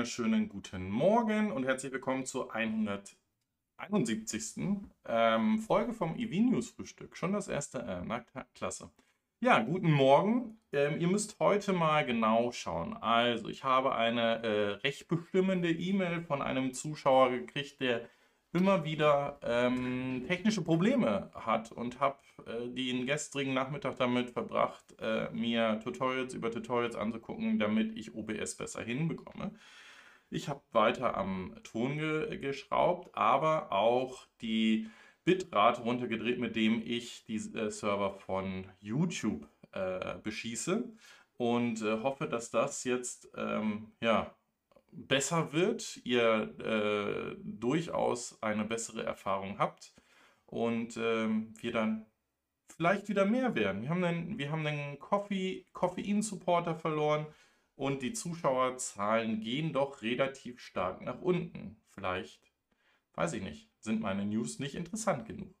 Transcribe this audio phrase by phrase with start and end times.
[0.00, 4.78] wunderschönen guten Morgen und herzlich willkommen zur 171.
[5.06, 7.18] Ähm, Folge vom EV News Frühstück.
[7.18, 8.24] Schon das erste, äh, na
[8.54, 8.88] klasse.
[9.40, 10.58] Ja, guten Morgen.
[10.72, 12.96] Ähm, ihr müsst heute mal genau schauen.
[12.96, 18.08] Also, ich habe eine äh, recht bestimmende E-Mail von einem Zuschauer gekriegt, der
[18.54, 25.28] immer wieder ähm, technische Probleme hat und habe äh, den gestrigen Nachmittag damit verbracht, äh,
[25.30, 29.52] mir Tutorials über Tutorials anzugucken, damit ich OBS besser hinbekomme.
[30.30, 34.88] Ich habe weiter am Ton ge geschraubt, aber auch die
[35.24, 40.92] Bitrate runtergedreht, mit dem ich die äh, Server von YouTube äh, beschieße.
[41.36, 44.34] Und äh, hoffe, dass das jetzt ähm, ja,
[44.92, 49.94] besser wird, ihr äh, durchaus eine bessere Erfahrung habt.
[50.46, 52.06] Und ähm, wir dann
[52.68, 53.82] vielleicht wieder mehr werden.
[53.82, 57.26] Wir haben einen, wir einen Koffein-Supporter verloren
[57.80, 61.80] und die Zuschauerzahlen gehen doch relativ stark nach unten.
[61.88, 62.52] Vielleicht,
[63.14, 65.54] weiß ich nicht, sind meine News nicht interessant genug.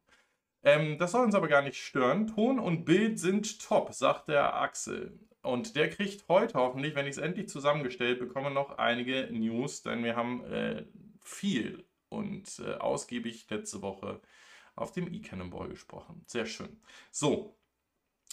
[0.62, 2.26] Ähm, das soll uns aber gar nicht stören.
[2.26, 5.18] Ton und Bild sind top, sagt der Axel.
[5.40, 10.04] Und der kriegt heute hoffentlich, wenn ich es endlich zusammengestellt bekomme, noch einige News, denn
[10.04, 10.84] wir haben äh,
[11.22, 14.20] viel und äh, ausgiebig letzte Woche
[14.76, 16.22] auf dem E-Cannonball gesprochen.
[16.26, 16.82] Sehr schön.
[17.10, 17.56] So,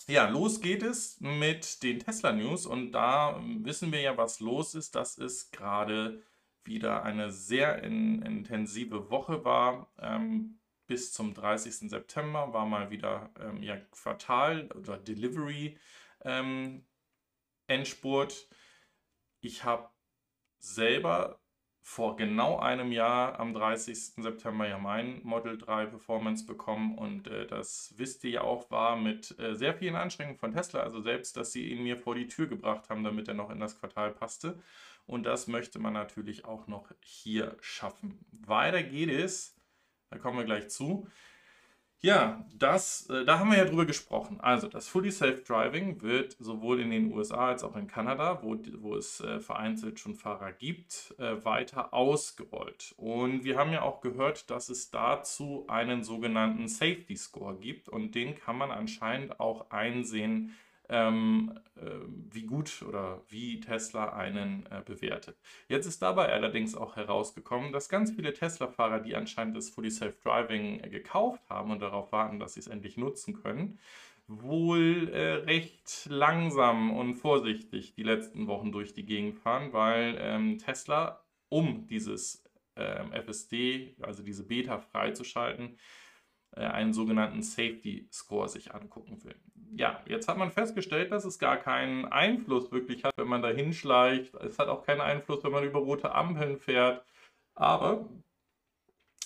[0.08, 4.74] ja, los geht es mit den Tesla News und da wissen wir ja, was los
[4.74, 4.96] ist.
[4.96, 6.24] Das ist gerade
[6.64, 9.92] wieder eine sehr in, intensive Woche war.
[10.00, 11.90] Ähm, bis zum 30.
[11.90, 15.78] September war mal wieder ähm, ja, Quartal oder Delivery
[16.24, 16.86] ähm,
[17.68, 18.48] Endspurt.
[19.42, 19.90] Ich habe
[20.60, 21.42] selber
[21.88, 24.16] vor genau einem Jahr am 30.
[24.18, 28.98] September ja mein Model 3 Performance bekommen und äh, das wisst ihr ja auch, war
[28.98, 32.28] mit äh, sehr vielen Anstrengungen von Tesla, also selbst, dass sie ihn mir vor die
[32.28, 34.62] Tür gebracht haben, damit er noch in das Quartal passte.
[35.06, 38.20] Und das möchte man natürlich auch noch hier schaffen.
[38.32, 39.56] Weiter geht es,
[40.10, 41.08] da kommen wir gleich zu,
[42.00, 44.40] ja, das, äh, da haben wir ja drüber gesprochen.
[44.40, 48.96] Also das Fully Self-Driving wird sowohl in den USA als auch in Kanada, wo, wo
[48.96, 52.94] es äh, vereinzelt schon Fahrer gibt, äh, weiter ausgerollt.
[52.98, 58.14] Und wir haben ja auch gehört, dass es dazu einen sogenannten Safety Score gibt und
[58.14, 60.56] den kann man anscheinend auch einsehen,
[60.90, 61.82] ähm, äh,
[62.32, 65.38] wie gut oder wie Tesla einen äh, bewertet.
[65.68, 70.84] Jetzt ist dabei allerdings auch herausgekommen, dass ganz viele Tesla-Fahrer, die anscheinend das Fully Self-Driving
[70.84, 73.80] äh, gekauft haben und darauf warten, dass sie es endlich nutzen können,
[74.28, 80.58] wohl äh, recht langsam und vorsichtig die letzten Wochen durch die Gegend fahren, weil ähm,
[80.58, 82.44] Tesla, um dieses
[82.76, 85.78] ähm, FSD, also diese Beta freizuschalten,
[86.52, 89.36] äh, einen sogenannten Safety Score sich angucken will.
[89.76, 93.50] Ja, jetzt hat man festgestellt, dass es gar keinen Einfluss wirklich hat, wenn man da
[93.50, 94.34] hinschleicht.
[94.36, 97.06] Es hat auch keinen Einfluss, wenn man über rote Ampeln fährt.
[97.54, 98.08] Aber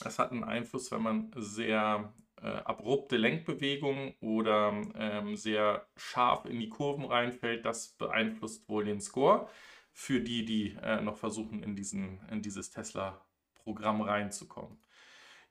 [0.05, 6.59] es hat einen Einfluss, wenn man sehr äh, abrupte Lenkbewegungen oder ähm, sehr scharf in
[6.59, 7.65] die Kurven reinfällt.
[7.65, 9.47] Das beeinflusst wohl den Score
[9.93, 14.77] für die, die äh, noch versuchen, in, diesen, in dieses Tesla-Programm reinzukommen.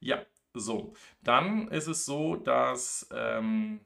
[0.01, 0.25] Ja,
[0.55, 3.81] so, dann ist es so, dass ähm,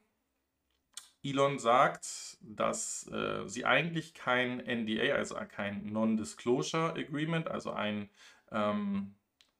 [1.25, 8.09] Elon sagt, dass äh, sie eigentlich kein NDA, also kein Non-Disclosure Agreement, also ein
[8.51, 9.15] ähm,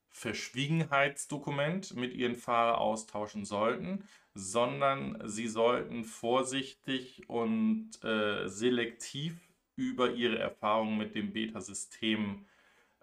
[0.09, 9.35] Verschwiegenheitsdokument mit ihren Fahrern austauschen sollten, sondern sie sollten vorsichtig und äh, selektiv
[9.75, 12.45] über ihre Erfahrungen mit dem Beta-System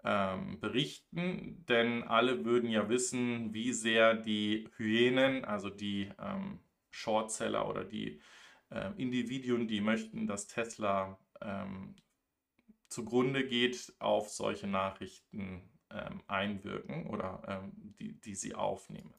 [0.03, 6.59] ähm, berichten, denn alle würden ja wissen, wie sehr die Hyänen, also die ähm,
[6.91, 8.19] Shortseller oder die
[8.73, 11.95] äh, Individuen, die möchten, dass Tesla ähm,
[12.89, 19.13] zugrunde geht, auf solche Nachrichten ähm, einwirken oder ähm, die, die sie aufnehmen.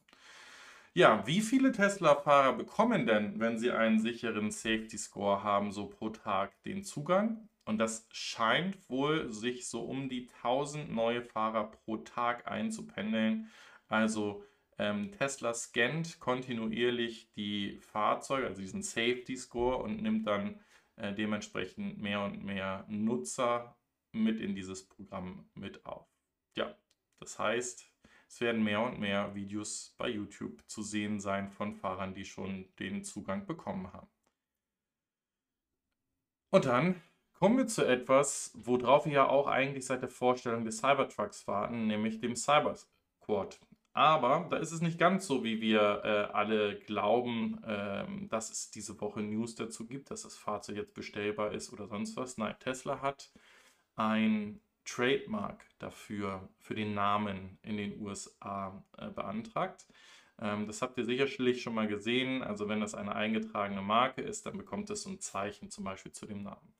[0.96, 6.10] Ja, wie viele Tesla-Fahrer bekommen denn, wenn sie einen sicheren Safety Score haben, so pro
[6.10, 7.48] Tag den Zugang?
[7.64, 13.50] Und das scheint wohl sich so um die 1000 neue Fahrer pro Tag einzupendeln.
[13.88, 14.44] Also
[14.76, 20.60] Tesla scannt kontinuierlich die Fahrzeuge, also diesen Safety Score und nimmt dann
[20.96, 23.76] äh, dementsprechend mehr und mehr Nutzer
[24.12, 26.08] mit in dieses Programm mit auf.
[26.56, 26.76] Ja,
[27.20, 27.90] das heißt,
[28.28, 32.68] es werden mehr und mehr Videos bei YouTube zu sehen sein von Fahrern, die schon
[32.78, 34.08] den Zugang bekommen haben.
[36.50, 37.00] Und dann
[37.44, 41.86] Kommen wir zu etwas, worauf wir ja auch eigentlich seit der Vorstellung des Cybertrucks warten,
[41.86, 43.58] nämlich dem Cybersquad.
[43.94, 48.72] Aber da ist es nicht ganz so, wie wir äh, alle glauben, ähm, dass es
[48.72, 52.36] diese Woche News dazu gibt, dass das Fahrzeug jetzt bestellbar ist oder sonst was.
[52.36, 53.30] Nein, Tesla hat
[53.94, 59.86] ein Trademark dafür, für den Namen in den USA äh, beantragt.
[60.40, 62.42] Ähm, das habt ihr sicherlich schon mal gesehen.
[62.42, 66.10] Also wenn das eine eingetragene Marke ist, dann bekommt es so ein Zeichen zum Beispiel
[66.10, 66.74] zu dem Namen.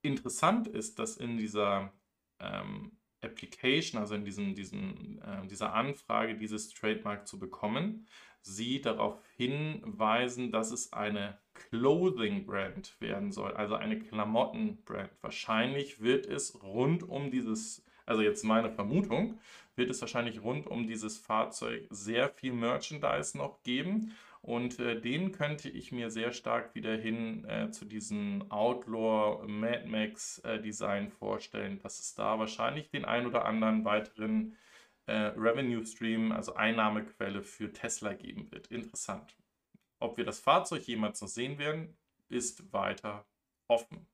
[0.00, 1.92] Interessant ist, dass in dieser
[2.40, 8.06] ähm, Application, also in diesen, diesen, äh, dieser Anfrage, dieses Trademark zu bekommen,
[8.42, 15.10] sie darauf hinweisen, dass es eine Clothing Brand werden soll, also eine Klamotten Brand.
[15.20, 19.38] Wahrscheinlich wird es rund um dieses, also jetzt meine Vermutung,
[19.76, 24.12] wird es wahrscheinlich rund um dieses Fahrzeug sehr viel Merchandise noch geben.
[24.42, 29.86] Und äh, den könnte ich mir sehr stark wieder hin äh, zu diesem Outlaw Mad
[29.86, 34.56] Max äh, Design vorstellen, dass es da wahrscheinlich den ein oder anderen weiteren
[35.06, 38.66] äh, Revenue Stream, also Einnahmequelle für Tesla geben wird.
[38.66, 39.36] Interessant.
[40.00, 41.96] Ob wir das Fahrzeug jemals noch sehen werden,
[42.28, 43.24] ist weiter
[43.68, 44.08] offen.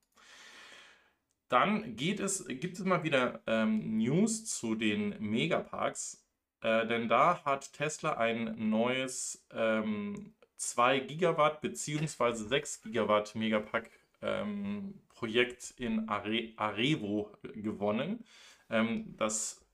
[1.49, 6.28] Dann es, gibt es mal wieder ähm, News zu den Megaparks,
[6.63, 12.33] äh, denn da hat Tesla ein neues ähm, 2 Gigawatt bzw.
[12.33, 13.91] 6 Gigawatt Megapack
[14.23, 18.25] ähm, Projekt in Are Arevo gewonnen.
[18.71, 19.65] Ähm, das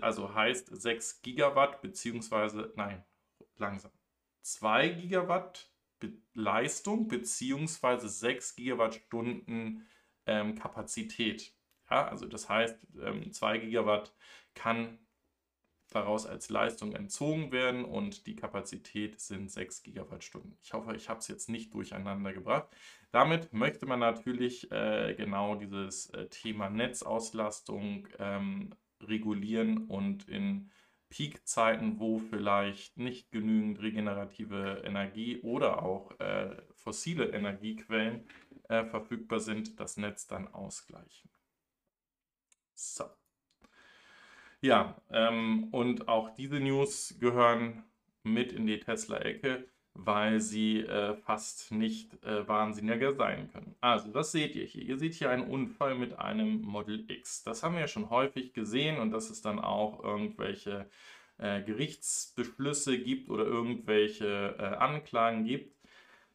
[0.00, 2.66] also heißt 6 Gigawatt bzw.
[2.76, 3.02] nein,
[3.56, 3.90] langsam.
[4.42, 5.70] 2 Gigawatt
[6.34, 8.06] Leistung bzw.
[8.06, 9.86] 6 Gigawattstunden
[10.26, 11.54] ähm, Kapazität.
[11.90, 14.14] Ja, also das heißt, ähm, 2 Gigawatt
[14.54, 14.98] kann
[15.94, 20.56] daraus als Leistung entzogen werden und die Kapazität sind 6 Gigawattstunden.
[20.62, 22.68] Ich hoffe, ich habe es jetzt nicht durcheinander gebracht.
[23.12, 30.70] Damit möchte man natürlich äh, genau dieses äh, Thema Netzauslastung ähm, regulieren und in
[31.10, 38.26] Peakzeiten, wo vielleicht nicht genügend regenerative Energie oder auch äh, fossile Energiequellen
[38.68, 41.30] äh, verfügbar sind, das Netz dann ausgleichen.
[42.74, 43.04] So.
[44.64, 47.84] Ja, ähm, und auch diese News gehören
[48.22, 53.74] mit in die Tesla-Ecke, weil sie äh, fast nicht äh, wahnsinniger sein können.
[53.82, 54.82] Also, was seht ihr hier?
[54.82, 57.42] Ihr seht hier einen Unfall mit einem Model X.
[57.42, 60.88] Das haben wir ja schon häufig gesehen und dass es dann auch irgendwelche
[61.36, 65.76] äh, Gerichtsbeschlüsse gibt oder irgendwelche äh, Anklagen gibt,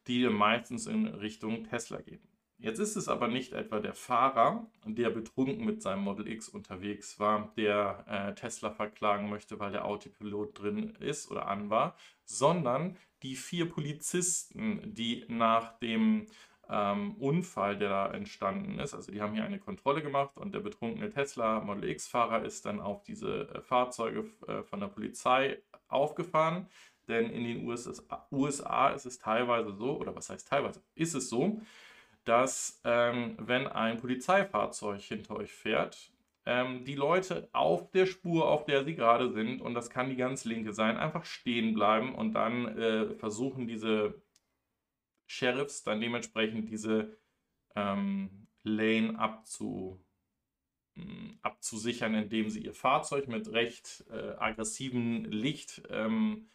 [0.06, 2.29] die meistens in Richtung Tesla gehen.
[2.62, 7.18] Jetzt ist es aber nicht etwa der Fahrer, der betrunken mit seinem Model X unterwegs
[7.18, 12.98] war, der äh, Tesla verklagen möchte, weil der Autopilot drin ist oder an war, sondern
[13.22, 16.26] die vier Polizisten, die nach dem
[16.68, 20.60] ähm, Unfall, der da entstanden ist, also die haben hier eine Kontrolle gemacht und der
[20.60, 26.68] betrunkene Tesla Model X-Fahrer ist dann auf diese äh, Fahrzeuge äh, von der Polizei aufgefahren.
[27.08, 31.30] Denn in den USA, USA ist es teilweise so, oder was heißt teilweise, ist es
[31.30, 31.60] so,
[32.24, 36.12] dass ähm, wenn ein Polizeifahrzeug hinter euch fährt,
[36.46, 40.16] ähm, die Leute auf der Spur, auf der sie gerade sind, und das kann die
[40.16, 44.20] ganz linke sein, einfach stehen bleiben und dann äh, versuchen diese
[45.26, 47.16] Sheriffs dann dementsprechend diese
[47.76, 50.04] ähm, Lane abzu,
[50.96, 56.48] mh, abzusichern, indem sie ihr Fahrzeug mit recht äh, aggressivem Licht ähm,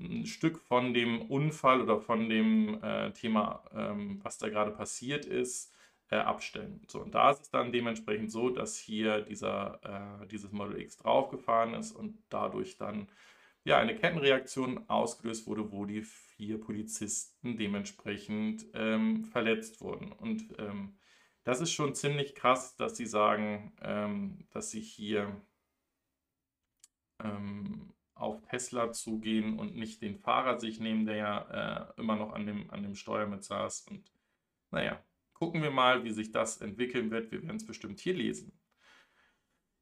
[0.00, 5.26] ein Stück von dem Unfall oder von dem äh, Thema, ähm, was da gerade passiert
[5.26, 5.72] ist,
[6.10, 6.82] äh, abstellen.
[6.88, 10.96] So, und da ist es dann dementsprechend so, dass hier dieser, äh, dieses Model X
[10.96, 13.08] draufgefahren ist und dadurch dann
[13.64, 20.12] ja, eine Kettenreaktion ausgelöst wurde, wo die vier Polizisten dementsprechend ähm, verletzt wurden.
[20.12, 20.96] Und ähm,
[21.44, 25.40] das ist schon ziemlich krass, dass sie sagen, ähm, dass sie hier
[27.22, 32.32] ähm, auf Tesla zugehen und nicht den Fahrer sich nehmen, der ja äh, immer noch
[32.32, 33.86] an dem, an dem Steuer mit saß.
[33.90, 34.12] Und
[34.70, 35.02] naja,
[35.34, 37.32] gucken wir mal, wie sich das entwickeln wird.
[37.32, 38.52] Wir werden es bestimmt hier lesen.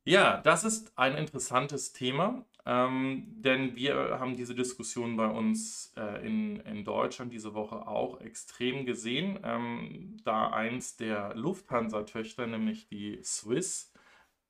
[0.04, 6.26] Ja, das ist ein interessantes Thema, ähm, denn wir haben diese Diskussion bei uns äh,
[6.26, 13.20] in, in Deutschland diese Woche auch extrem gesehen, ähm, da eins der Lufthansa-Töchter, nämlich die
[13.22, 13.92] Swiss,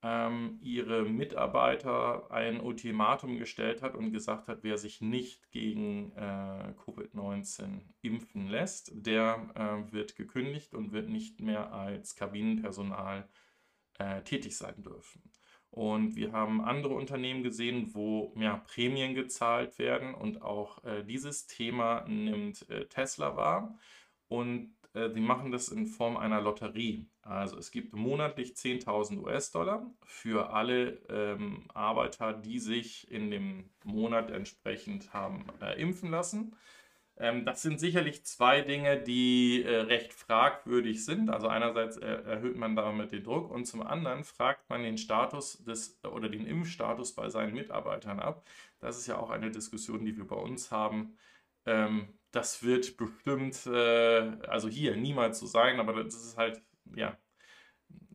[0.03, 6.75] ähm, ihre Mitarbeiter ein Ultimatum gestellt hat und gesagt hat, wer sich nicht gegen äh,
[6.85, 13.29] Covid-19 impfen lässt, der äh, wird gekündigt und wird nicht mehr als Kabinenpersonal
[13.99, 15.23] äh, tätig sein dürfen.
[15.71, 21.47] Und wir haben andere Unternehmen gesehen, wo ja, Prämien gezahlt werden und auch äh, dieses
[21.47, 23.77] Thema nimmt äh, Tesla wahr.
[24.29, 24.75] Und
[25.13, 27.09] sie machen das in Form einer Lotterie.
[27.23, 34.31] Also es gibt monatlich 10.000 US-Dollar für alle ähm, Arbeiter, die sich in dem Monat
[34.31, 36.57] entsprechend haben äh, impfen lassen.
[37.21, 41.31] Ähm, das sind sicherlich zwei Dinge, die äh, recht fragwürdig sind.
[41.31, 45.65] Also einerseits äh, erhöht man damit den Druck und zum anderen fragt man den Status
[45.65, 48.47] des oder den Impfstatus bei seinen Mitarbeitern ab.
[48.79, 51.17] Das ist ja auch eine Diskussion, die wir bei uns haben.
[51.67, 56.63] Ähm, das wird bestimmt, äh, also hier niemals so sein, aber das ist halt,
[56.95, 57.19] ja,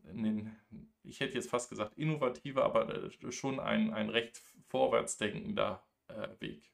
[0.04, 0.56] den,
[1.02, 6.72] ich hätte jetzt fast gesagt innovativer, aber äh, schon ein, ein recht vorwärtsdenkender äh, Weg.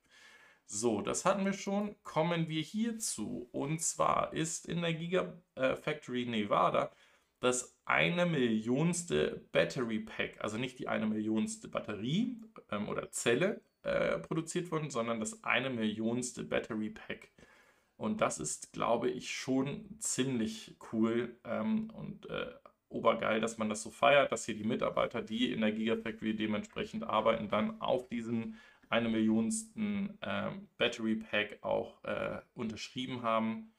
[0.67, 2.01] So, das hatten wir schon.
[2.05, 3.49] Kommen wir hierzu.
[3.51, 6.93] Und zwar ist in der Gigafactory Nevada
[7.41, 14.19] das eine Millionste Battery Pack, also nicht die eine Millionste Batterie ähm, oder Zelle äh,
[14.19, 17.31] produziert worden, sondern das eine Millionste Battery Pack.
[17.97, 22.53] Und das ist, glaube ich, schon ziemlich cool ähm, und äh,
[22.89, 27.05] obergeil, dass man das so feiert, dass hier die Mitarbeiter, die in der Gigafactory dementsprechend
[27.05, 28.57] arbeiten, dann auf diesen
[28.89, 33.73] eine Millionsten äh, Battery Pack auch äh, unterschrieben haben,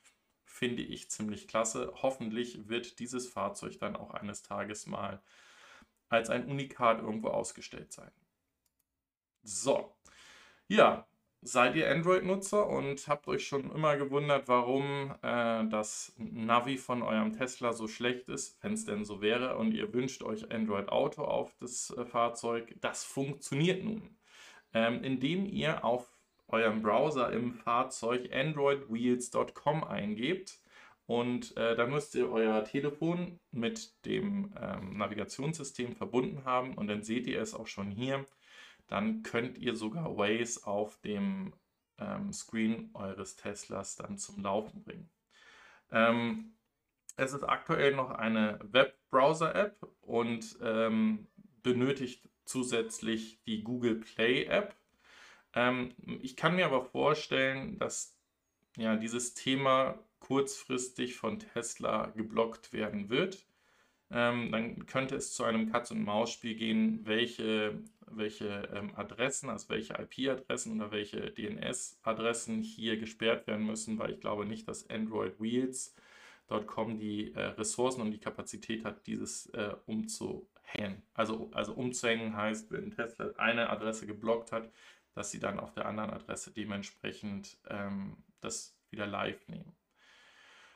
[0.46, 1.94] finde ich ziemlich klasse.
[2.02, 5.22] Hoffentlich wird dieses Fahrzeug dann auch eines Tages mal
[6.10, 8.12] als ein Unikat irgendwo ausgestellt sein.
[9.44, 9.92] So,
[10.68, 11.08] ja,
[11.42, 17.34] seid ihr Android-Nutzer und habt euch schon immer gewundert, warum äh, das Navi von eurem
[17.34, 21.24] Tesla so schlecht ist, wenn es denn so wäre, und ihr wünscht euch Android Auto
[21.24, 22.76] auf das äh, Fahrzeug.
[22.82, 24.16] Das funktioniert nun
[24.74, 26.08] ähm, indem ihr auf
[26.48, 30.60] eurem Browser im Fahrzeug androidwheels.com eingebt.
[31.08, 37.04] Und äh, dann müsst ihr euer Telefon mit dem ähm, Navigationssystem verbunden haben und dann
[37.04, 38.26] seht ihr es auch schon hier.
[38.92, 41.54] Dann könnt ihr sogar Waze auf dem
[41.98, 45.10] ähm, Screen eures Teslas dann zum Laufen bringen.
[45.92, 46.58] Ähm,
[47.16, 51.28] es ist aktuell noch eine Webbrowser-App und ähm,
[51.64, 54.76] benötigt zusätzlich die Google Play App.
[55.54, 58.18] Ähm, ich kann mir aber vorstellen, dass
[58.76, 63.46] ja, dieses Thema kurzfristig von Tesla geblockt werden wird.
[64.10, 67.82] Ähm, dann könnte es zu einem Katz-und-Maus-Spiel gehen, welche,
[68.18, 74.20] welche ähm, Adressen, also welche IP-Adressen oder welche DNS-Adressen hier gesperrt werden müssen, weil ich
[74.20, 80.48] glaube nicht, dass Android Wheels.com die äh, Ressourcen und die Kapazität hat, dieses äh, umzu,
[80.64, 81.02] hängen.
[81.14, 84.72] Also, also umzuhängen heißt, wenn Tesla eine Adresse geblockt hat,
[85.14, 89.76] dass sie dann auf der anderen Adresse dementsprechend ähm, das wieder live nehmen.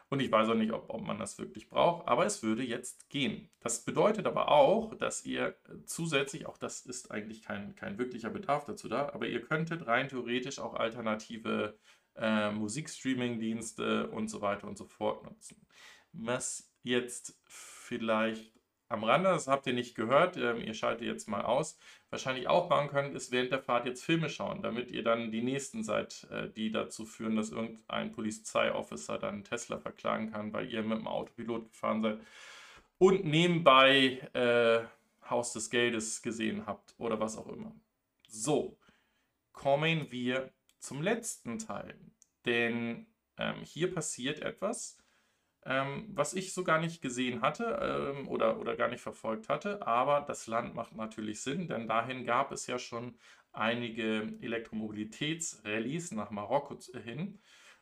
[0.10, 3.10] Und ich weiß auch nicht, ob, ob man das wirklich braucht, aber es würde jetzt
[3.10, 3.50] gehen.
[3.60, 8.66] Das bedeutet aber auch, dass ihr zusätzlich, auch das ist eigentlich kein, kein wirklicher Bedarf
[8.66, 11.78] dazu da, aber ihr könntet rein theoretisch auch alternative
[12.16, 15.66] äh, Musikstreaming-Dienste und so weiter und so fort nutzen.
[16.14, 18.54] Was jetzt vielleicht
[18.88, 21.78] am Rande, das habt ihr nicht gehört, ähm, ihr schaltet jetzt mal aus,
[22.16, 25.42] wahrscheinlich auch machen könnt, ist während der Fahrt jetzt Filme schauen, damit ihr dann die
[25.42, 30.82] nächsten seid, äh, die dazu führen, dass irgendein Polizeiofficer dann Tesla verklagen kann, weil ihr
[30.82, 32.20] mit dem Autopilot gefahren seid
[32.98, 34.86] und nebenbei äh,
[35.30, 37.76] Haus des Geldes gesehen habt oder was auch immer.
[38.28, 38.78] So,
[39.52, 42.00] kommen wir zum letzten Teil,
[42.46, 43.08] denn
[43.38, 44.98] ähm, hier passiert etwas,
[45.66, 49.86] ähm, was ich so gar nicht gesehen hatte ähm, oder, oder gar nicht verfolgt hatte.
[49.86, 53.18] Aber das Land macht natürlich Sinn, denn dahin gab es ja schon
[53.52, 57.40] einige Elektromobilitätsrallyes nach Marokko hin.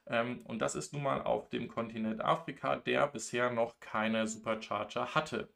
[0.07, 5.15] Ähm, und das ist nun mal auf dem Kontinent Afrika, der bisher noch keine Supercharger
[5.15, 5.49] hatte.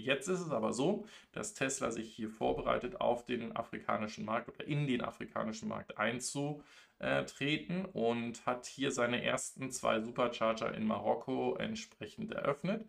[0.00, 4.66] Jetzt ist es aber so, dass Tesla sich hier vorbereitet, auf den afrikanischen Markt oder
[4.66, 12.32] in den afrikanischen Markt einzutreten und hat hier seine ersten zwei Supercharger in Marokko entsprechend
[12.32, 12.88] eröffnet.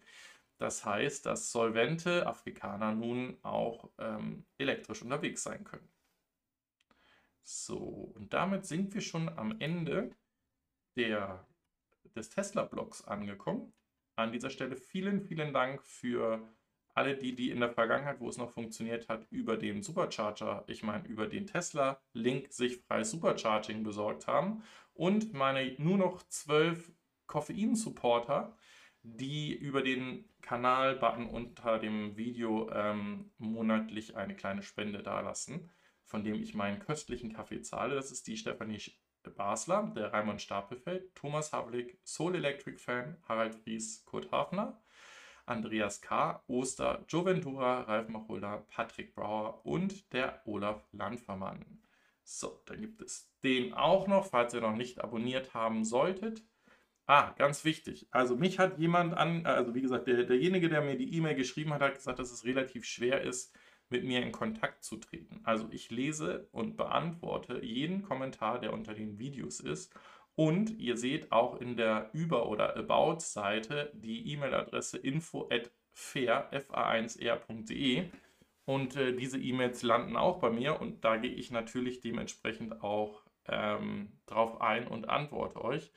[0.57, 5.87] Das heißt, dass solvente Afrikaner nun auch ähm, elektrisch unterwegs sein können.
[7.43, 10.11] So, und damit sind wir schon am Ende
[10.97, 11.47] der,
[12.15, 13.73] des Tesla-Blogs angekommen.
[14.17, 16.45] An dieser Stelle vielen, vielen Dank für
[16.99, 20.83] alle die, die in der Vergangenheit, wo es noch funktioniert hat, über den Supercharger, ich
[20.83, 24.63] meine über den Tesla-Link sich freies Supercharging besorgt haben
[24.93, 26.91] und meine nur noch zwölf
[27.27, 28.53] Koffein-Supporter,
[29.01, 35.69] die über den Kanal-Button unter dem Video ähm, monatlich eine kleine Spende dalassen,
[36.03, 37.95] von dem ich meinen köstlichen Kaffee zahle.
[37.95, 38.81] Das ist die Stefanie
[39.37, 44.81] Basler, der Raimund Stapelfeld, Thomas Havlik, Soul Electric Fan, Harald Fries, Kurt Hafner,
[45.49, 51.65] Andreas K., Oster, Joventura, Ralf Macholder, Patrick Brauer und der Olaf Landvermann.
[52.23, 56.43] So, dann gibt es den auch noch, falls ihr noch nicht abonniert haben solltet.
[57.07, 58.07] Ah, ganz wichtig.
[58.11, 61.73] Also mich hat jemand an, also wie gesagt, der, derjenige, der mir die E-Mail geschrieben
[61.73, 63.51] hat, hat gesagt, dass es relativ schwer ist,
[63.89, 65.41] mit mir in Kontakt zu treten.
[65.43, 69.91] Also ich lese und beantworte jeden Kommentar, der unter den Videos ist
[70.39, 77.09] Und ihr seht auch in der Über- oder About-Seite die E-Mail-Adresse info at fair.de.
[78.63, 83.21] Und äh, diese E-Mails landen auch bei mir und da gehe ich natürlich dementsprechend auch
[83.49, 85.91] ähm, drauf ein und antworte euch.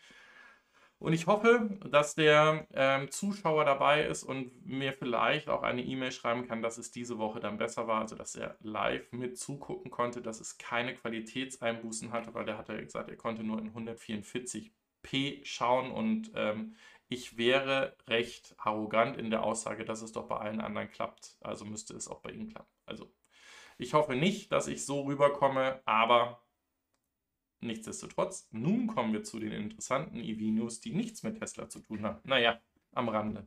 [1.02, 6.12] Und ich hoffe, dass der ähm, Zuschauer dabei ist und mir vielleicht auch eine E-Mail
[6.12, 9.90] schreiben kann, dass es diese Woche dann besser war, also dass er live mit zugucken
[9.90, 13.74] konnte, dass es keine Qualitätseinbußen hatte, weil der hat ja gesagt, er konnte nur in
[13.74, 16.76] 144p schauen und ähm,
[17.08, 21.36] ich wäre recht arrogant in der Aussage, dass es doch bei allen anderen klappt.
[21.40, 22.70] Also müsste es auch bei Ihnen klappen.
[22.86, 23.12] Also
[23.76, 26.40] ich hoffe nicht, dass ich so rüberkomme, aber
[27.62, 32.20] nichtsdestotrotz, nun kommen wir zu den interessanten EV-News, die nichts mit Tesla zu tun haben.
[32.24, 32.60] Naja,
[32.92, 33.46] am Rande.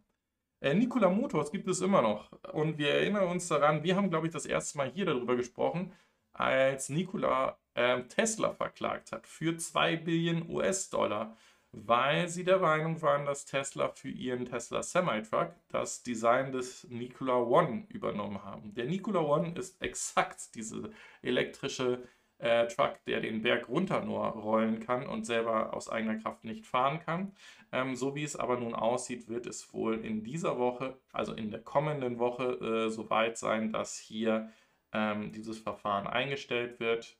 [0.61, 2.31] Äh, Nikola Motors gibt es immer noch.
[2.53, 5.91] Und wir erinnern uns daran, wir haben, glaube ich, das erste Mal hier darüber gesprochen,
[6.33, 11.35] als Nikola äh, Tesla verklagt hat für 2 Billionen US-Dollar
[11.75, 17.37] weil sie der Meinung waren, dass Tesla für ihren Tesla Semi-Truck das Design des Nikola
[17.37, 18.73] One übernommen haben.
[18.75, 20.91] Der Nikola One ist exakt diese
[21.21, 22.07] elektrische
[22.37, 26.65] äh, Truck, der den Berg runter nur rollen kann und selber aus eigener Kraft nicht
[26.65, 27.33] fahren kann.
[27.71, 31.51] Ähm, so wie es aber nun aussieht, wird es wohl in dieser Woche, also in
[31.51, 34.49] der kommenden Woche, äh, soweit sein, dass hier
[34.91, 37.17] ähm, dieses Verfahren eingestellt wird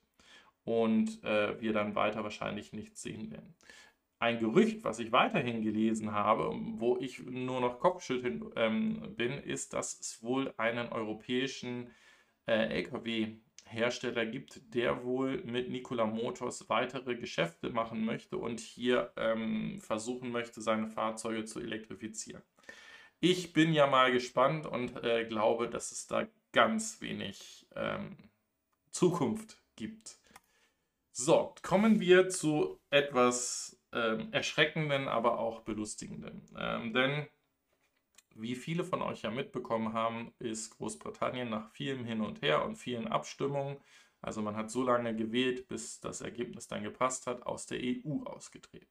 [0.64, 3.54] und äh, wir dann weiter wahrscheinlich nichts sehen werden
[4.18, 9.74] ein Gerücht, was ich weiterhin gelesen habe, wo ich nur noch Kopfschütteln ähm, bin, ist,
[9.74, 11.90] dass es wohl einen europäischen
[12.46, 12.78] äh,
[13.66, 20.30] Lkw-Hersteller gibt, der wohl mit Nikola Motors weitere Geschäfte machen möchte und hier ähm, versuchen
[20.30, 22.42] möchte, seine Fahrzeuge zu elektrifizieren.
[23.20, 28.16] Ich bin ja mal gespannt und äh, glaube, dass es da ganz wenig ähm,
[28.90, 30.18] Zukunft gibt.
[31.12, 36.42] So, kommen wir zu etwas ähm, erschreckenden, aber auch belustigenden.
[36.58, 37.26] Ähm, denn
[38.40, 42.76] wie viele von euch ja mitbekommen haben, ist Großbritannien nach vielem Hin und Her und
[42.76, 43.78] vielen Abstimmungen,
[44.20, 48.22] also man hat so lange gewählt, bis das Ergebnis dann gepasst hat, aus der EU
[48.24, 48.88] ausgetreten.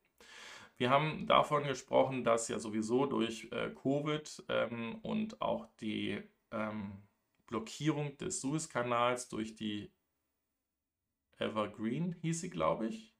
[0.77, 7.03] Wir haben davon gesprochen, dass ja sowieso durch äh, Covid ähm, und auch die ähm,
[7.47, 9.91] Blockierung des Suezkanals durch die
[11.37, 13.14] Evergreen hieß sie, glaube ich,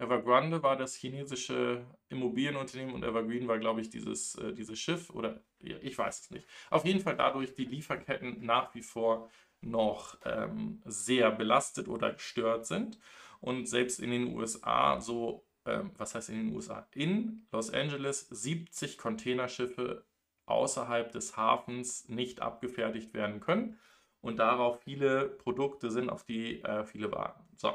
[0.00, 5.42] Evergrande war das chinesische Immobilienunternehmen und Evergreen war, glaube ich, dieses, äh, dieses Schiff oder
[5.60, 6.46] ich weiß es nicht.
[6.70, 12.66] Auf jeden Fall dadurch die Lieferketten nach wie vor noch ähm, sehr belastet oder gestört
[12.66, 12.98] sind.
[13.40, 16.88] Und selbst in den USA, so, ähm, was heißt in den USA?
[16.92, 20.06] In Los Angeles 70 Containerschiffe
[20.46, 23.78] außerhalb des Hafens nicht abgefertigt werden können
[24.22, 27.44] und darauf viele Produkte sind, auf die äh, viele warten.
[27.56, 27.72] So.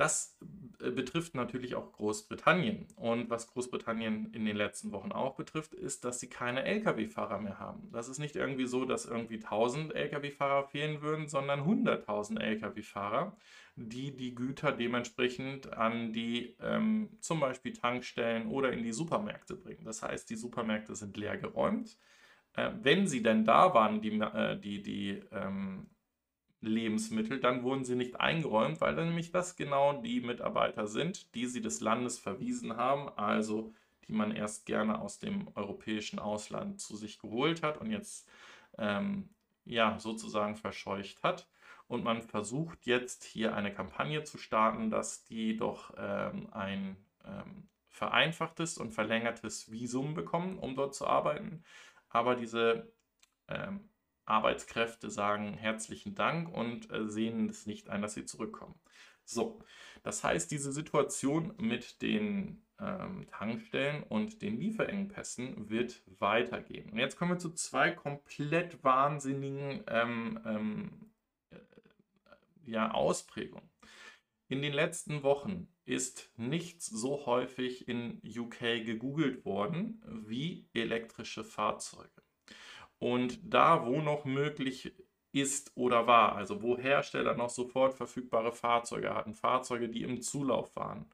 [0.00, 0.34] Das
[0.82, 2.86] äh, betrifft natürlich auch Großbritannien.
[2.96, 7.58] Und was Großbritannien in den letzten Wochen auch betrifft, ist, dass sie keine Lkw-Fahrer mehr
[7.58, 7.90] haben.
[7.92, 13.36] Das ist nicht irgendwie so, dass irgendwie 1000 Lkw-Fahrer fehlen würden, sondern 100.000 Lkw-Fahrer,
[13.76, 19.84] die die Güter dementsprechend an die ähm, zum Beispiel Tankstellen oder in die Supermärkte bringen.
[19.84, 21.98] Das heißt, die Supermärkte sind leer geräumt.
[22.54, 25.90] Äh, wenn sie denn da waren, die, äh, die, die ähm,
[26.60, 31.46] Lebensmittel, dann wurden sie nicht eingeräumt, weil dann nämlich das genau die Mitarbeiter sind, die
[31.46, 33.72] sie des Landes verwiesen haben, also
[34.06, 38.28] die man erst gerne aus dem europäischen Ausland zu sich geholt hat und jetzt
[38.78, 39.30] ähm,
[39.64, 41.48] ja sozusagen verscheucht hat.
[41.88, 47.68] Und man versucht jetzt hier eine Kampagne zu starten, dass die doch ähm, ein ähm,
[47.88, 51.64] vereinfachtes und verlängertes Visum bekommen, um dort zu arbeiten.
[52.08, 52.92] Aber diese
[53.48, 53.89] ähm,
[54.30, 58.74] Arbeitskräfte sagen herzlichen Dank und äh, sehen es nicht ein, dass sie zurückkommen.
[59.24, 59.62] So,
[60.02, 66.90] das heißt, diese Situation mit den ähm, Tankstellen und den Lieferengpässen wird weitergehen.
[66.90, 71.10] Und jetzt kommen wir zu zwei komplett wahnsinnigen ähm, ähm,
[71.50, 71.58] äh,
[72.64, 73.68] ja, Ausprägungen.
[74.48, 82.19] In den letzten Wochen ist nichts so häufig in UK gegoogelt worden wie elektrische Fahrzeuge.
[83.00, 84.94] Und da, wo noch möglich
[85.32, 90.74] ist oder war, also wo Hersteller noch sofort verfügbare Fahrzeuge hatten, Fahrzeuge, die im Zulauf
[90.76, 91.06] waren,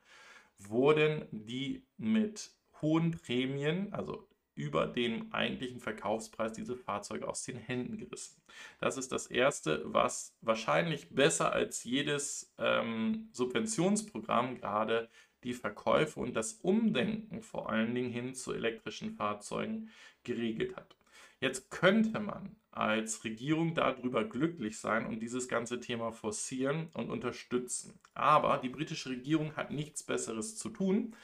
[0.58, 2.50] wurden die mit
[2.82, 8.40] hohen Prämien, also über dem eigentlichen Verkaufspreis diese Fahrzeuge aus den Händen gerissen.
[8.80, 15.10] Das ist das Erste, was wahrscheinlich besser als jedes ähm, Subventionsprogramm gerade
[15.44, 19.90] die Verkäufe und das Umdenken vor allen Dingen hin zu elektrischen Fahrzeugen
[20.24, 20.96] geregelt hat.
[21.40, 27.98] Jetzt könnte man als Regierung darüber glücklich sein und dieses ganze Thema forcieren und unterstützen.
[28.14, 31.16] Aber die britische Regierung hat nichts Besseres zu tun,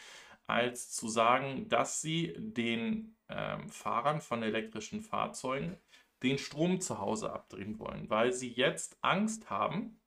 [0.47, 5.77] als zu sagen, dass sie den ähm, Fahrern von elektrischen Fahrzeugen
[6.23, 10.01] den Strom zu Hause abdrehen wollen, weil sie jetzt Angst haben,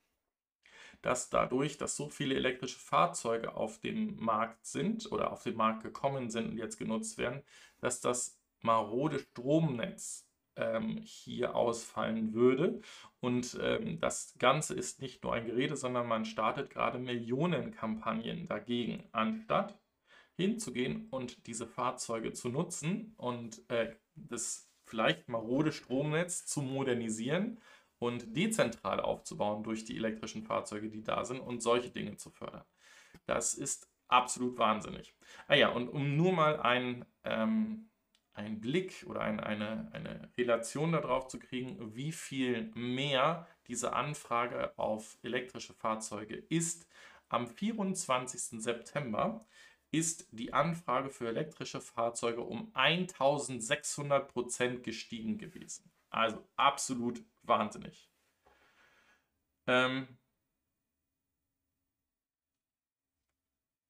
[1.01, 5.83] dass dadurch, dass so viele elektrische Fahrzeuge auf dem Markt sind oder auf den Markt
[5.83, 7.43] gekommen sind und jetzt genutzt werden,
[7.79, 12.81] dass das marode Stromnetz ähm, hier ausfallen würde.
[13.19, 19.07] Und ähm, das Ganze ist nicht nur ein Gerede, sondern man startet gerade Millionenkampagnen dagegen,
[19.11, 19.79] anstatt
[20.37, 27.59] hinzugehen und diese Fahrzeuge zu nutzen und äh, das vielleicht marode Stromnetz zu modernisieren
[27.99, 32.65] und dezentral aufzubauen durch die elektrischen Fahrzeuge, die da sind und solche Dinge zu fördern.
[33.25, 35.15] Das ist absolut wahnsinnig.
[35.47, 37.89] Ah ja, und um nur mal ein ähm,
[38.35, 44.77] einen Blick oder ein, eine, eine Relation darauf zu kriegen, wie viel mehr diese Anfrage
[44.77, 46.87] auf elektrische Fahrzeuge ist.
[47.29, 48.61] Am 24.
[48.61, 49.45] September
[49.91, 55.89] ist die Anfrage für elektrische Fahrzeuge um 1600 Prozent gestiegen gewesen.
[56.09, 58.09] Also absolut wahnsinnig.
[59.67, 60.07] Ähm,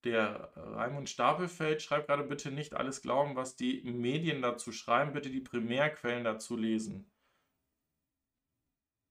[0.05, 5.31] Der Raimund Stapelfeld schreibt gerade bitte nicht alles glauben, was die Medien dazu schreiben, bitte
[5.31, 7.11] die Primärquellen dazu lesen.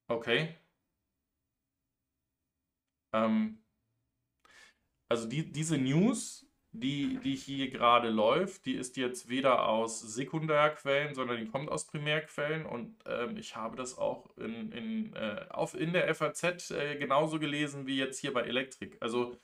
[0.09, 0.55] Okay.
[3.13, 3.59] Ähm,
[5.09, 11.15] also die, diese News, die, die hier gerade läuft, die ist jetzt weder aus Sekundärquellen,
[11.15, 15.75] sondern die kommt aus Primärquellen und ähm, ich habe das auch in, in, äh, auf,
[15.75, 18.97] in der FAZ äh, genauso gelesen wie jetzt hier bei Elektrik.
[19.01, 19.37] Also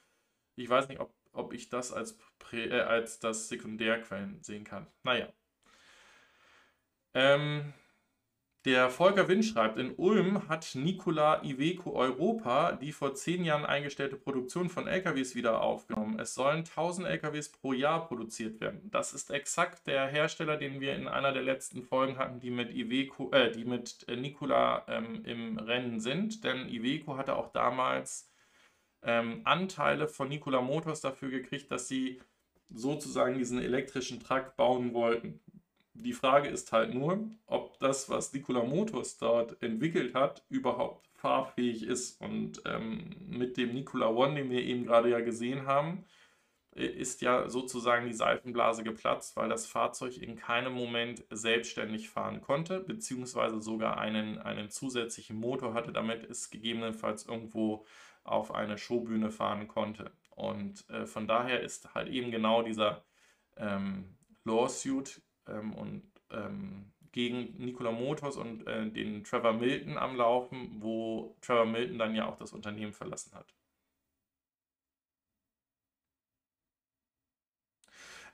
[0.57, 4.87] ich weiß nicht, ob ob ich das als, Prä äh, als das Sekundärquellen sehen kann.
[5.03, 5.29] Naja.
[7.15, 7.73] Ähm,
[8.67, 14.17] der Volker Wind schreibt, in Ulm hat Nikola Iveco Europa die vor zehn Jahren eingestellte
[14.17, 16.19] Produktion von LKWs wieder aufgenommen.
[16.19, 18.91] Es sollen 1000 LKWs pro Jahr produziert werden.
[18.91, 22.71] Das ist exakt der Hersteller, den wir in einer der letzten Folgen hatten, die mit
[22.71, 26.45] Iveco, äh, die mit äh, Nikola ähm, im Rennen sind.
[26.45, 28.30] Denn Iveco hatte auch damals
[29.03, 32.21] ähm, Anteile von Nikola Motors dafür gekriegt, dass sie
[32.69, 35.41] sozusagen diesen elektrischen Truck bauen wollten.
[35.95, 41.83] Die Frage ist halt nur, ob das, was Nikola Motors dort entwickelt hat, überhaupt fahrfähig
[41.83, 42.21] ist.
[42.21, 46.05] Und ähm, mit dem Nikola One, den wir eben gerade ja gesehen haben,
[46.73, 52.81] ist ja sozusagen die Seifenblase geplatzt, weil das Fahrzeug in keinem Moment selbstständig fahren konnte,
[52.81, 57.85] beziehungsweise sogar einen, einen zusätzlichen Motor hatte, damit es gegebenenfalls irgendwo
[58.25, 60.13] auf eine Showbühne fahren konnte.
[60.31, 63.05] Und äh, von daher ist halt eben genau dieser
[63.57, 70.77] ähm, Lawsuit ähm, und ähm, gegen Nikola Motors und äh, den Trevor Milton am Laufen,
[70.81, 73.53] wo Trevor Milton dann ja auch das Unternehmen verlassen hat.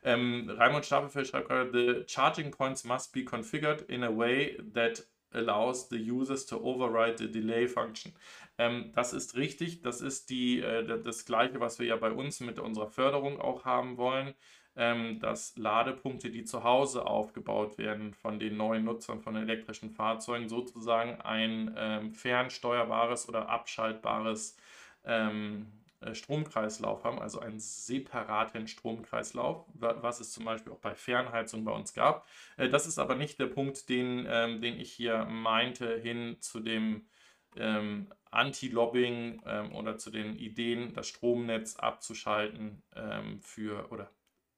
[0.02, 5.04] Ähm, Raimund Stapelfeld schreibt gerade, the charging points must be configured in a way that
[5.32, 8.12] allows the users to override the delay function.
[8.58, 12.40] Ähm, das ist richtig, das ist die, äh, das gleiche, was wir ja bei uns
[12.40, 14.34] mit unserer Förderung auch haben wollen,
[14.76, 20.48] ähm, dass Ladepunkte, die zu Hause aufgebaut werden von den neuen Nutzern von elektrischen Fahrzeugen,
[20.48, 24.56] sozusagen ein ähm, fernsteuerbares oder abschaltbares
[25.04, 31.64] ähm, äh, Stromkreislauf haben, also einen separaten Stromkreislauf, was es zum Beispiel auch bei Fernheizung
[31.64, 32.26] bei uns gab.
[32.56, 36.60] Äh, das ist aber nicht der Punkt, den, ähm, den ich hier meinte, hin zu
[36.60, 37.08] dem
[37.56, 44.10] ähm, Anti-Lobbying ähm, oder zu den Ideen, das Stromnetz abzuschalten ähm, für oder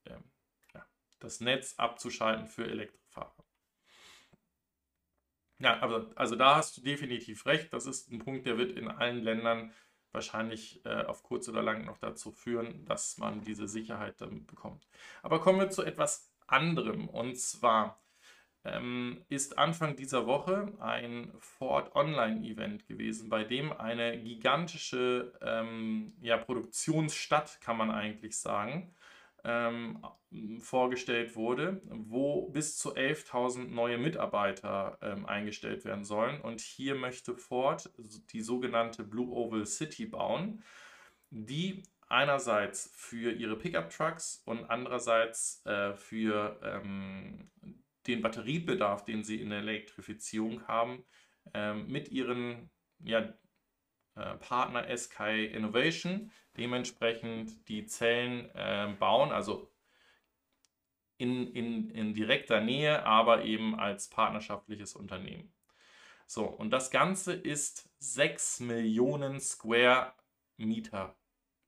[0.07, 0.25] ähm,
[0.75, 0.85] ja,
[1.21, 3.45] das Netz abzuschalten für Elektrofahrer.
[5.61, 7.73] Ja, aber also da hast du definitiv recht.
[7.73, 9.73] Das ist ein Punkt, der wird in allen Ländern
[10.19, 14.89] wahrscheinlich äh, auf kurz oder lang noch dazu führen, dass man diese Sicherheit dann bekommt.
[15.23, 17.09] Aber kommen wir zu etwas anderem.
[17.09, 18.01] Und zwar
[18.65, 26.37] ähm, ist Anfang dieser Woche ein Ford Online-Event gewesen, bei dem eine gigantische ähm, ja,
[26.37, 28.93] Produktionsstadt, kann man eigentlich sagen,
[29.45, 30.03] ähm,
[30.61, 36.41] vorgestellt wurde, wo bis zu 11.000 neue Mitarbeiter ähm, eingestellt werden sollen.
[36.41, 37.91] Und hier möchte Ford
[38.33, 40.63] die sogenannte Blue Oval City bauen,
[41.31, 47.51] die einerseits für ihre Pickup-Trucks und andererseits äh, für ähm,
[48.07, 51.05] den Batteriebedarf, den sie in der Elektrifizierung haben,
[51.55, 52.71] ähm, mit ihren
[53.01, 53.35] ja,
[54.15, 55.21] äh, Partner SK
[55.53, 59.71] Innovation dementsprechend die Zellen äh, bauen, also
[61.19, 65.53] in, in, in direkter Nähe, aber eben als partnerschaftliches Unternehmen.
[66.27, 70.13] So, und das Ganze ist 6 Millionen Square
[70.57, 71.17] Meter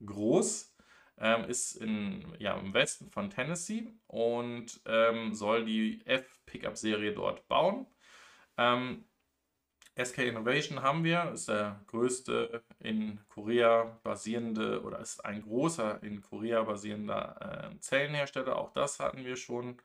[0.05, 0.75] groß,
[1.17, 7.87] ähm, ist in, ja, im Westen von Tennessee und ähm, soll die F-Pickup-Serie dort bauen.
[8.57, 9.05] Ähm,
[9.95, 16.21] SK Innovation haben wir, ist der größte in Korea basierende oder ist ein großer in
[16.21, 18.55] Korea basierender äh, Zellenhersteller.
[18.57, 19.81] Auch das hatten wir schon.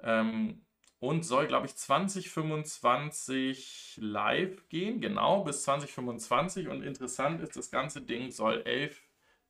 [0.00, 0.64] Ähm,
[1.00, 6.68] und soll, glaube ich, 2025 live gehen, genau bis 2025.
[6.68, 9.02] Und interessant ist, das ganze Ding soll 11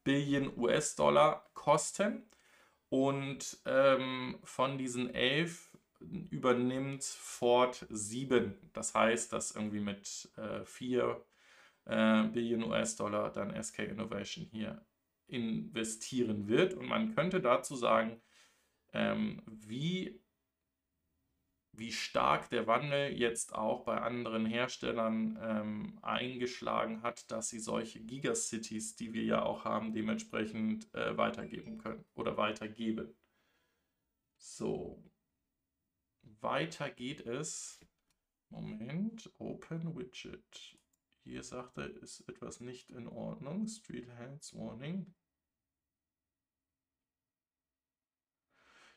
[0.04, 2.22] Billionen US-Dollar kosten.
[2.88, 5.71] Und ähm, von diesen 11
[6.30, 8.54] übernimmt Ford 7.
[8.72, 11.24] Das heißt, dass irgendwie mit äh, 4
[11.86, 14.84] äh, Billionen US-Dollar dann SK Innovation hier
[15.26, 16.74] investieren wird.
[16.74, 18.20] Und man könnte dazu sagen,
[18.92, 20.20] ähm, wie,
[21.72, 28.00] wie stark der Wandel jetzt auch bei anderen Herstellern ähm, eingeschlagen hat, dass sie solche
[28.00, 33.14] Gigacities, die wir ja auch haben, dementsprechend äh, weitergeben können oder weitergeben.
[34.36, 35.02] So,
[36.42, 37.80] weiter geht es.
[38.50, 40.78] Moment, Open Widget.
[41.24, 43.66] Hier sagt er, ist etwas nicht in Ordnung.
[43.66, 45.14] Street Hands Warning.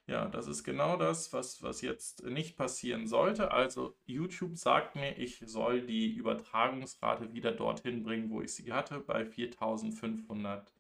[0.08, 3.52] Ja, das ist genau das, was, was jetzt nicht passieren sollte.
[3.52, 9.00] Also YouTube sagt mir, ich soll die Übertragungsrate wieder dorthin bringen, wo ich sie hatte,
[9.00, 10.75] bei 4500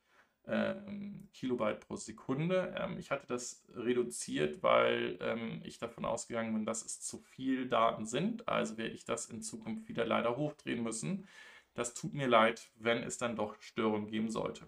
[0.48, 2.74] ähm, Kilobyte pro Sekunde.
[2.78, 7.68] Ähm, ich hatte das reduziert, weil ähm, ich davon ausgegangen bin, dass es zu viel
[7.68, 8.48] Daten sind.
[8.48, 11.28] Also werde ich das in Zukunft wieder leider hochdrehen müssen.
[11.74, 14.66] Das tut mir leid, wenn es dann doch Störungen geben sollte.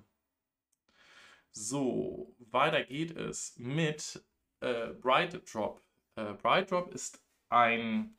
[1.51, 4.23] So, weiter geht es mit
[4.59, 5.81] äh, BrightDrop.
[6.15, 8.15] Äh, BrightDrop ist ein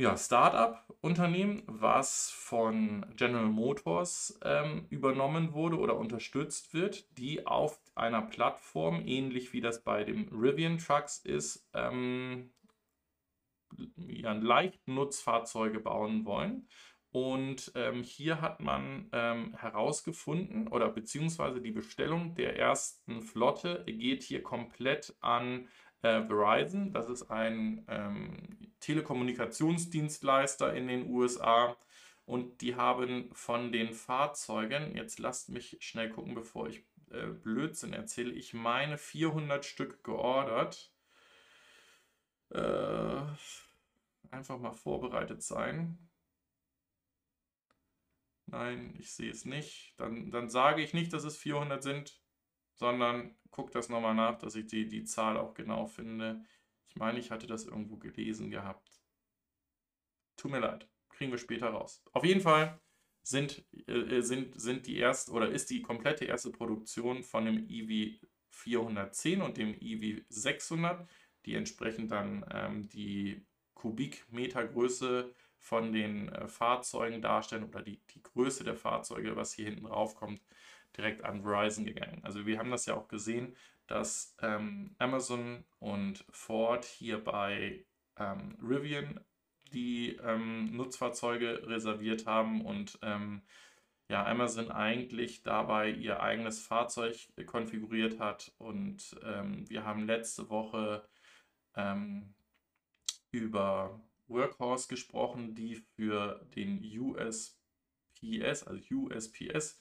[0.00, 8.22] ja, Startup-Unternehmen, was von General Motors ähm, übernommen wurde oder unterstützt wird, die auf einer
[8.22, 12.50] Plattform, ähnlich wie das bei dem Rivian Trucks ist, ähm,
[13.96, 16.66] ja, Leichtnutzfahrzeuge bauen wollen.
[17.12, 24.22] Und ähm, hier hat man ähm, herausgefunden oder beziehungsweise die Bestellung der ersten Flotte geht
[24.22, 25.68] hier komplett an
[26.02, 26.92] äh, Verizon.
[26.92, 31.76] Das ist ein ähm, Telekommunikationsdienstleister in den USA.
[32.26, 37.92] Und die haben von den Fahrzeugen, jetzt lasst mich schnell gucken, bevor ich äh, Blödsinn
[37.92, 40.92] erzähle, ich meine 400 Stück geordert.
[42.50, 43.22] Äh,
[44.30, 45.98] einfach mal vorbereitet sein.
[48.46, 49.94] Nein, ich sehe es nicht.
[49.98, 52.20] Dann, dann sage ich nicht, dass es 400 sind,
[52.74, 56.44] sondern gucke das nochmal nach, dass ich die, die Zahl auch genau finde.
[56.90, 59.00] Ich meine, ich hatte das irgendwo gelesen gehabt.
[60.36, 62.02] Tut mir leid, kriegen wir später raus.
[62.12, 62.80] Auf jeden Fall
[63.22, 68.18] sind, äh, sind, sind die erste oder ist die komplette erste Produktion von dem EV
[68.48, 71.08] 410 und dem EV 600,
[71.46, 78.64] die entsprechend dann ähm, die Kubikmetergröße von den äh, Fahrzeugen darstellen oder die, die Größe
[78.64, 80.42] der Fahrzeuge, was hier hinten drauf kommt,
[80.96, 82.20] direkt an Verizon gegangen.
[82.24, 83.54] Also wir haben das ja auch gesehen,
[83.90, 87.84] dass ähm, Amazon und Ford hier bei
[88.16, 89.20] ähm, Rivian
[89.72, 93.42] die ähm, Nutzfahrzeuge reserviert haben und ähm,
[94.08, 98.52] ja, Amazon eigentlich dabei ihr eigenes Fahrzeug konfiguriert hat.
[98.58, 101.08] Und ähm, wir haben letzte Woche
[101.76, 102.34] ähm,
[103.30, 109.80] über Workhorse gesprochen, die für den USPS, also USPS,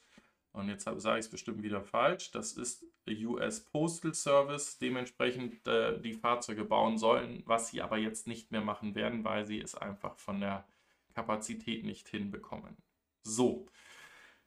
[0.52, 6.00] und jetzt sage ich es bestimmt wieder falsch, das ist US Postal Service, dementsprechend äh,
[6.00, 9.76] die Fahrzeuge bauen sollen, was sie aber jetzt nicht mehr machen werden, weil sie es
[9.76, 10.68] einfach von der
[11.14, 12.78] Kapazität nicht hinbekommen.
[13.24, 13.68] So,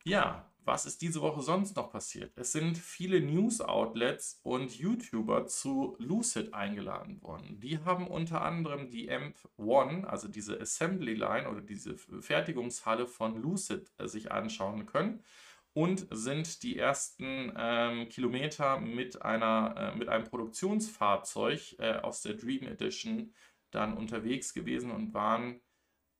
[0.05, 2.33] ja, was ist diese Woche sonst noch passiert?
[2.37, 7.59] Es sind viele News-Outlets und YouTuber zu Lucid eingeladen worden.
[7.59, 13.91] Die haben unter anderem die AMP1, also diese Assembly Line oder diese Fertigungshalle von Lucid
[13.99, 15.25] äh, sich anschauen können
[15.75, 22.35] und sind die ersten ähm, Kilometer mit, einer, äh, mit einem Produktionsfahrzeug äh, aus der
[22.35, 23.33] Dream Edition
[23.71, 25.61] dann unterwegs gewesen und waren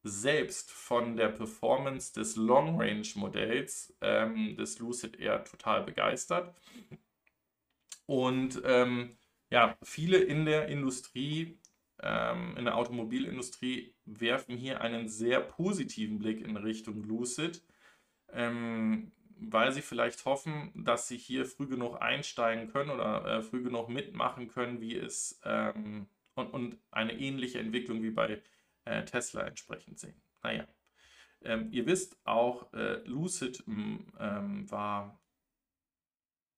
[0.05, 6.55] selbst von der Performance des Long Range Modells ähm, des Lucid Air total begeistert.
[8.07, 9.17] Und ähm,
[9.51, 11.59] ja, viele in der Industrie,
[12.03, 17.63] ähm, in der Automobilindustrie, werfen hier einen sehr positiven Blick in Richtung Lucid.
[18.33, 19.13] Ähm,
[19.51, 23.89] weil sie vielleicht hoffen, dass sie hier früh genug einsteigen können oder äh, früh genug
[23.89, 28.43] mitmachen können, wie es ähm, und, und eine ähnliche Entwicklung wie bei
[28.85, 30.21] äh, Tesla entsprechend sehen.
[30.43, 30.67] Naja,
[31.43, 35.21] ähm, ihr wisst auch, äh, Lucid ähm, war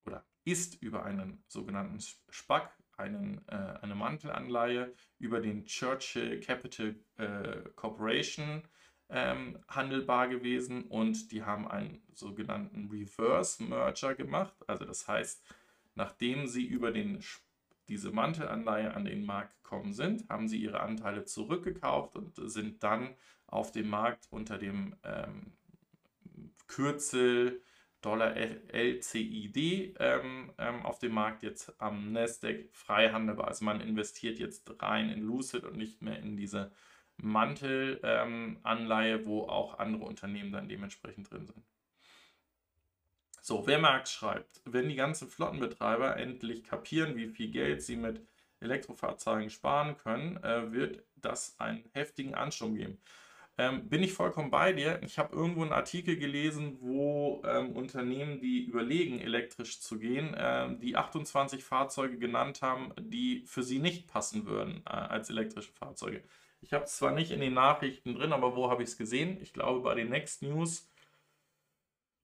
[0.05, 7.69] oder ist über einen sogenannten SPAC, einen, äh, eine Mantelanleihe, über den Churchill Capital äh,
[7.75, 8.63] Corporation
[9.09, 14.55] ähm, handelbar gewesen und die haben einen sogenannten Reverse Merger gemacht.
[14.67, 15.43] Also das heißt,
[15.95, 17.23] nachdem sie über den,
[17.87, 23.15] diese Mantelanleihe an den Markt gekommen sind, haben sie ihre Anteile zurückgekauft und sind dann
[23.47, 25.53] auf dem Markt unter dem ähm,
[26.67, 27.61] Kürzel
[28.01, 33.47] Dollar LCID ähm, ähm, auf dem Markt jetzt am Nasdaq frei handelbar.
[33.47, 36.71] Also man investiert jetzt rein in Lucid und nicht mehr in diese
[37.17, 41.63] Mantelanleihe, ähm, wo auch andere Unternehmen dann dementsprechend drin sind.
[43.41, 48.25] So, wer Marx schreibt, wenn die ganzen Flottenbetreiber endlich kapieren, wie viel Geld sie mit
[48.59, 52.97] Elektrofahrzeugen sparen können, äh, wird das einen heftigen Ansturm geben.
[53.57, 54.99] Ähm, bin ich vollkommen bei dir.
[55.03, 60.79] Ich habe irgendwo einen Artikel gelesen, wo ähm, Unternehmen, die überlegen, elektrisch zu gehen, ähm,
[60.79, 66.23] die 28 Fahrzeuge genannt haben, die für sie nicht passen würden äh, als elektrische Fahrzeuge.
[66.65, 69.37] Ich habe es zwar nicht in den Nachrichten drin, aber wo habe ich es gesehen?
[69.39, 70.89] Ich glaube bei den Next News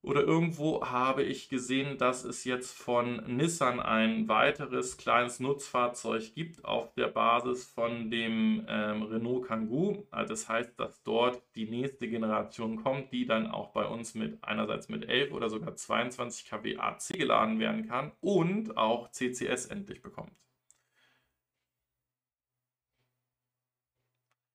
[0.04, 6.66] oder irgendwo habe ich gesehen, dass es jetzt von Nissan ein weiteres kleines Nutzfahrzeug gibt
[6.66, 10.08] auf der Basis von dem ähm, Renault Kangoo.
[10.10, 14.44] Also das heißt, dass dort die nächste Generation kommt, die dann auch bei uns mit
[14.44, 20.02] einerseits mit 11 oder sogar 22 kW AC geladen werden kann und auch CCS endlich
[20.02, 20.34] bekommt.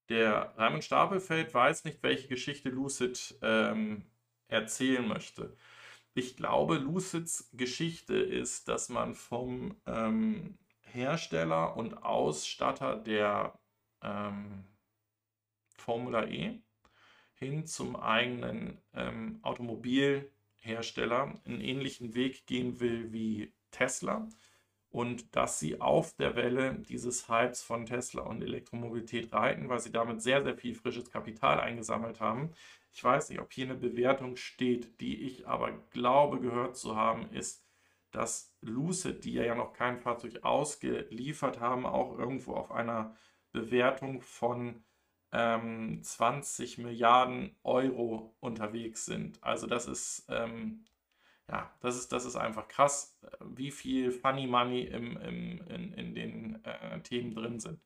[0.08, 4.04] Der Raimund Stapelfeld weiß nicht, welche Geschichte Lucid ähm,
[4.48, 5.56] erzählen möchte.
[6.14, 13.58] Ich glaube, Lucids Geschichte ist, dass man vom ähm, Hersteller und Ausstatter der
[14.02, 14.64] ähm,
[15.76, 16.60] Formula E
[17.34, 24.28] hin zum eigenen ähm, Automobilhersteller einen ähnlichen Weg gehen will wie Tesla
[24.90, 29.92] und dass sie auf der Welle dieses Hypes von Tesla und Elektromobilität reiten, weil sie
[29.92, 32.52] damit sehr, sehr viel frisches Kapital eingesammelt haben,
[32.96, 37.30] ich weiß nicht, ob hier eine Bewertung steht, die ich aber glaube gehört zu haben,
[37.30, 37.62] ist,
[38.10, 43.14] dass Lucid, die ja noch kein Fahrzeug ausgeliefert haben, auch irgendwo auf einer
[43.52, 44.82] Bewertung von
[45.30, 49.42] ähm, 20 Milliarden Euro unterwegs sind.
[49.42, 50.86] Also das ist, ähm,
[51.48, 56.14] ja, das ist, das ist einfach krass, wie viel Funny Money im, im, in, in
[56.14, 57.80] den äh, Themen drin sind.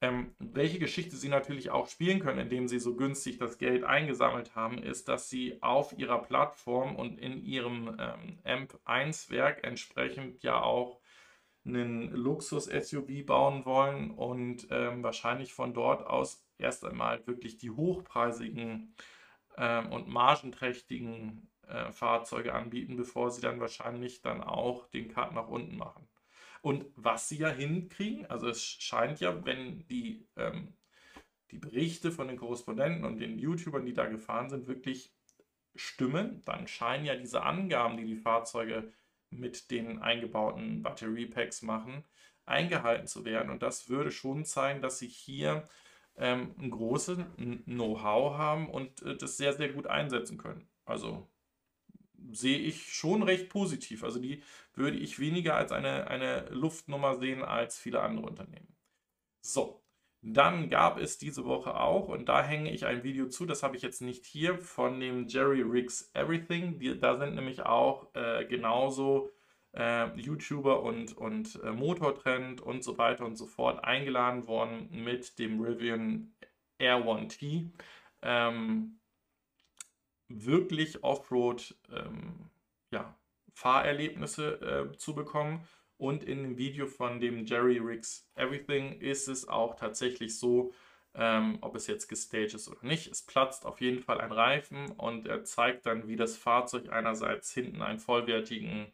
[0.00, 4.54] Ähm, welche Geschichte sie natürlich auch spielen können, indem sie so günstig das Geld eingesammelt
[4.54, 11.00] haben, ist, dass sie auf ihrer Plattform und in ihrem ähm, AMP1-Werk entsprechend ja auch
[11.64, 18.94] einen Luxus-SUV bauen wollen und ähm, wahrscheinlich von dort aus erst einmal wirklich die hochpreisigen
[19.56, 25.48] ähm, und margenträchtigen äh, Fahrzeuge anbieten, bevor sie dann wahrscheinlich dann auch den Cut nach
[25.48, 26.06] unten machen.
[26.62, 30.74] Und was sie ja hinkriegen, also es scheint ja, wenn die, ähm,
[31.50, 35.12] die Berichte von den Korrespondenten und den YouTubern, die da gefahren sind, wirklich
[35.74, 38.92] stimmen, dann scheinen ja diese Angaben, die die Fahrzeuge
[39.30, 42.04] mit den eingebauten Batteriepacks machen,
[42.46, 43.50] eingehalten zu werden.
[43.50, 45.64] Und das würde schon zeigen, dass sie hier
[46.16, 47.18] ähm, ein großes
[47.64, 50.68] Know-how haben und äh, das sehr, sehr gut einsetzen können.
[50.84, 51.28] Also
[52.32, 54.04] sehe ich schon recht positiv.
[54.04, 54.42] Also die
[54.74, 58.74] würde ich weniger als eine, eine Luftnummer sehen als viele andere Unternehmen.
[59.40, 59.84] So,
[60.22, 63.76] dann gab es diese Woche auch, und da hänge ich ein Video zu, das habe
[63.76, 66.78] ich jetzt nicht hier, von dem Jerry Riggs Everything.
[66.78, 69.30] Die, da sind nämlich auch äh, genauso
[69.74, 75.38] äh, YouTuber und, und äh, Motortrend und so weiter und so fort eingeladen worden mit
[75.38, 76.34] dem Rivian
[76.78, 77.70] Air 1T.
[78.22, 79.00] Ähm,
[80.28, 82.50] wirklich Offroad ähm,
[82.90, 83.14] ja,
[83.52, 85.66] Fahrerlebnisse äh, zu bekommen.
[85.96, 90.72] Und in dem Video von dem Jerry Riggs Everything ist es auch tatsächlich so,
[91.14, 93.06] ähm, ob es jetzt gestaged ist oder nicht.
[93.06, 97.52] Es platzt auf jeden Fall ein Reifen und er zeigt dann, wie das Fahrzeug einerseits
[97.52, 98.92] hinten einen vollwertigen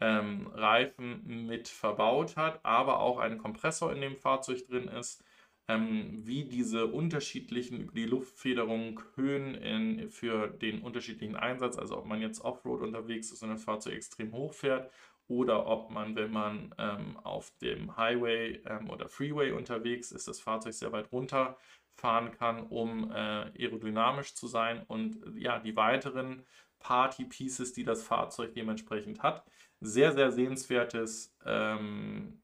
[0.00, 5.22] ähm, Reifen mit verbaut hat, aber auch ein Kompressor in dem Fahrzeug drin ist
[5.70, 12.20] ähm, wie diese unterschiedlichen die Luftfederung Höhen in, für den unterschiedlichen Einsatz, also ob man
[12.20, 14.90] jetzt Offroad unterwegs ist und das Fahrzeug extrem hoch fährt
[15.28, 20.40] oder ob man, wenn man ähm, auf dem Highway ähm, oder Freeway unterwegs ist, das
[20.40, 26.44] Fahrzeug sehr weit runterfahren kann, um äh, aerodynamisch zu sein und ja, die weiteren
[26.80, 29.44] Party Pieces, die das Fahrzeug dementsprechend hat.
[29.80, 32.39] Sehr, sehr sehenswertes ähm,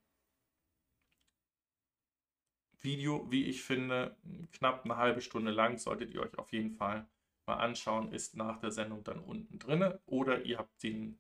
[2.87, 4.17] Video, wie ich finde,
[4.53, 7.07] knapp eine halbe Stunde lang, solltet ihr euch auf jeden Fall
[7.45, 9.93] mal anschauen, ist nach der Sendung dann unten drin.
[10.07, 11.19] Oder ihr habt den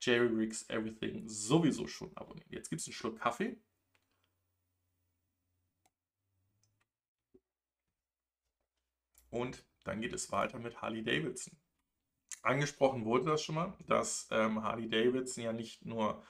[0.00, 2.50] Jerry Riggs Everything sowieso schon abonniert.
[2.50, 3.56] Jetzt gibt es einen Schluck Kaffee.
[9.30, 11.56] Und dann geht es weiter mit Harley Davidson.
[12.42, 16.24] Angesprochen wurde das schon mal, dass ähm, Harley Davidson ja nicht nur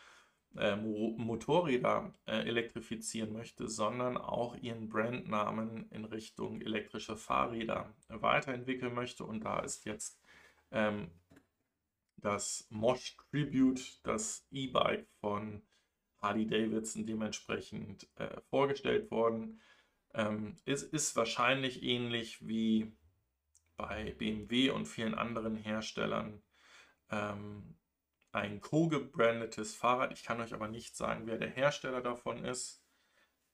[0.58, 9.24] äh, Motorräder äh, elektrifizieren möchte, sondern auch ihren Brandnamen in Richtung elektrische Fahrräder weiterentwickeln möchte.
[9.24, 10.20] Und da ist jetzt
[10.70, 11.10] ähm,
[12.16, 15.62] das Mosh Tribute, das E-Bike von
[16.18, 19.60] Harley Davidson dementsprechend äh, vorgestellt worden.
[20.14, 22.92] Ähm, es ist wahrscheinlich ähnlich wie
[23.76, 26.42] bei BMW und vielen anderen Herstellern
[27.10, 27.75] ähm,
[28.36, 30.12] ein co-gebrandetes Fahrrad.
[30.12, 32.84] Ich kann euch aber nicht sagen, wer der Hersteller davon ist.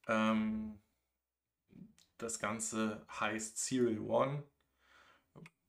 [0.08, 0.80] Ähm,
[2.18, 4.42] das Ganze heißt Serial One.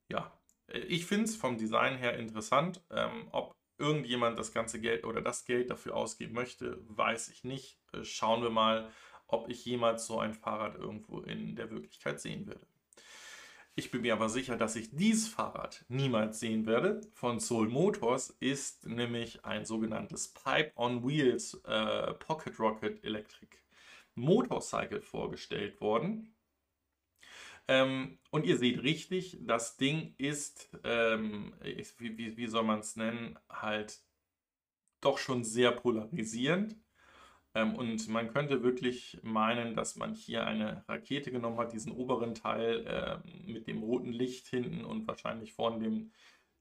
[0.08, 0.38] Ja,
[0.68, 2.82] ich finde es vom Design her interessant.
[2.90, 7.80] Ähm, ob irgendjemand das ganze Geld oder das Geld dafür ausgeben möchte, weiß ich nicht.
[7.92, 8.90] Äh, schauen wir mal,
[9.26, 12.66] ob ich jemals so ein Fahrrad irgendwo in der Wirklichkeit sehen werde.
[13.76, 17.00] Ich bin mir aber sicher, dass ich dieses Fahrrad niemals sehen werde.
[17.12, 23.56] Von Soul Motors ist nämlich ein sogenanntes Pipe on Wheels äh, Pocket Rocket Electric
[24.14, 26.36] Motorcycle vorgestellt worden.
[27.66, 31.54] Ähm, und ihr seht richtig, das Ding ist, ähm,
[31.98, 34.00] wie, wie, wie soll man es nennen, halt
[35.00, 36.76] doch schon sehr polarisierend.
[37.54, 42.34] Ähm, und man könnte wirklich meinen, dass man hier eine Rakete genommen hat, diesen oberen
[42.34, 46.12] Teil äh, mit dem roten Licht hinten und wahrscheinlich vorne dem,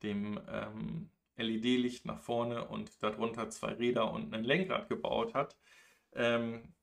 [0.04, 5.58] dem ähm, LED-Licht nach vorne und darunter zwei Räder und ein Lenkrad gebaut hat.
[6.14, 6.74] Ähm,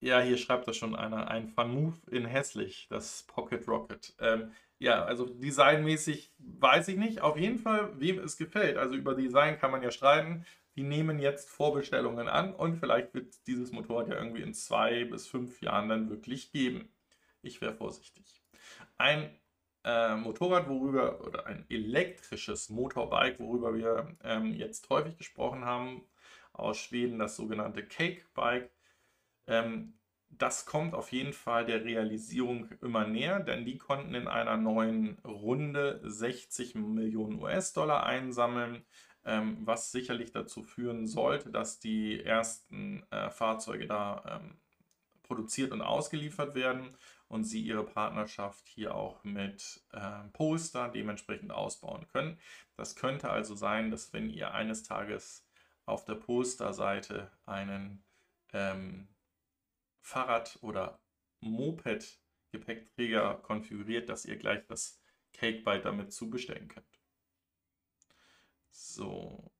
[0.00, 4.14] ja, hier schreibt das schon einer, ein Fun Move in hässlich, das Pocket Rocket.
[4.18, 7.20] Ähm, ja, also designmäßig weiß ich nicht.
[7.20, 8.78] Auf jeden Fall, wem es gefällt.
[8.78, 10.46] Also über Design kann man ja streiten
[10.76, 15.26] die nehmen jetzt Vorbestellungen an und vielleicht wird dieses Motorrad ja irgendwie in zwei bis
[15.26, 16.92] fünf Jahren dann wirklich geben.
[17.42, 18.42] Ich wäre vorsichtig.
[18.98, 19.38] Ein
[19.84, 26.02] äh, Motorrad, worüber, oder ein elektrisches Motorbike, worüber wir ähm, jetzt häufig gesprochen haben,
[26.52, 28.70] aus Schweden, das sogenannte Cake Bike.
[29.46, 29.94] Ähm,
[30.28, 35.18] das kommt auf jeden Fall der Realisierung immer näher, denn die konnten in einer neuen
[35.24, 38.84] Runde 60 Millionen US-Dollar einsammeln
[39.24, 44.56] ähm, was sicherlich dazu führen sollte, dass die ersten äh, Fahrzeuge da ähm,
[45.22, 46.96] produziert und ausgeliefert werden
[47.28, 52.38] und sie ihre Partnerschaft hier auch mit äh, Polestar dementsprechend ausbauen können.
[52.76, 55.46] Das könnte also sein, dass wenn ihr eines Tages
[55.86, 58.02] auf der Polestar-Seite einen
[58.52, 59.06] ähm,
[60.00, 60.98] Fahrrad- oder
[61.40, 65.00] Moped-Gepäckträger konfiguriert, dass ihr gleich das
[65.32, 66.89] Cakebite damit zubestellen könnt.
[68.70, 69.50] So.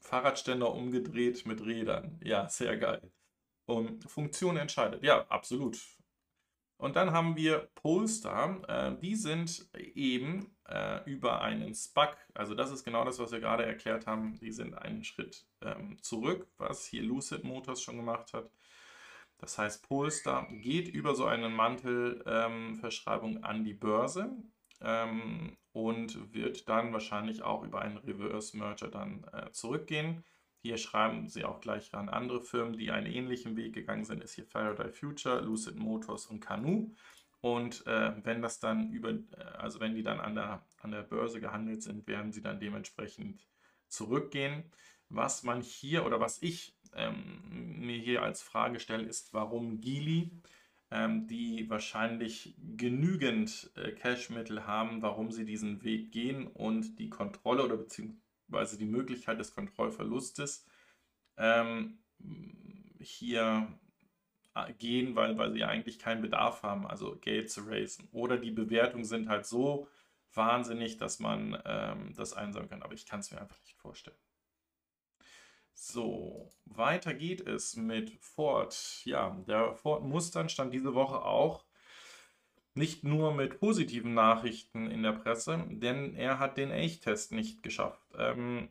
[0.00, 2.18] Fahrradständer umgedreht mit Rädern.
[2.22, 3.12] Ja, sehr geil.
[3.66, 5.02] Und Funktion entscheidet.
[5.02, 5.78] Ja, absolut.
[6.78, 8.62] Und dann haben wir Polestar.
[8.68, 13.40] Äh, die sind eben äh, über einen SPAC, also das ist genau das, was wir
[13.40, 14.38] gerade erklärt haben.
[14.38, 18.50] Die sind einen Schritt ähm, zurück, was hier Lucid Motors schon gemacht hat.
[19.38, 24.36] Das heißt, Polestar geht über so eine Mantelverschreibung ähm, an die Börse
[24.80, 30.24] ähm, und wird dann wahrscheinlich auch über einen Reverse Merger dann äh, zurückgehen.
[30.60, 34.34] Hier schreiben sie auch gleich an andere Firmen, die einen ähnlichen Weg gegangen sind, ist
[34.34, 36.90] hier Faraday Future, Lucid Motors und Canoe.
[37.40, 41.02] Und äh, wenn das dann über, äh, also wenn die dann an der, an der
[41.02, 43.46] Börse gehandelt sind, werden sie dann dementsprechend
[43.86, 44.64] zurückgehen.
[45.10, 50.32] Was man hier oder was ich ähm, mir hier als Frage stelle, ist, warum Geely
[50.90, 57.76] die wahrscheinlich genügend äh, Cashmittel haben, warum sie diesen Weg gehen und die Kontrolle oder
[57.76, 60.66] beziehungsweise die Möglichkeit des Kontrollverlustes
[61.36, 61.98] ähm,
[63.00, 63.68] hier
[64.54, 68.08] äh, gehen, weil, weil sie eigentlich keinen Bedarf haben, also Geld zu raisen.
[68.12, 69.88] Oder die Bewertungen sind halt so
[70.32, 72.82] wahnsinnig, dass man ähm, das einsammeln kann.
[72.82, 74.16] Aber ich kann es mir einfach nicht vorstellen.
[75.80, 79.00] So, weiter geht es mit Ford.
[79.04, 81.64] Ja, der Ford Mustang stand diese Woche auch
[82.74, 88.02] nicht nur mit positiven Nachrichten in der Presse, denn er hat den Elchtest nicht geschafft.
[88.18, 88.70] Ähm,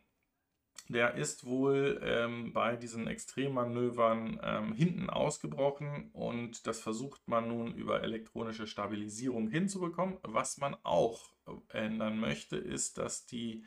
[0.89, 7.73] der ist wohl ähm, bei diesen Extremmanövern ähm, hinten ausgebrochen und das versucht man nun
[7.73, 10.17] über elektronische Stabilisierung hinzubekommen.
[10.23, 11.29] Was man auch
[11.69, 13.63] ändern möchte, ist, dass die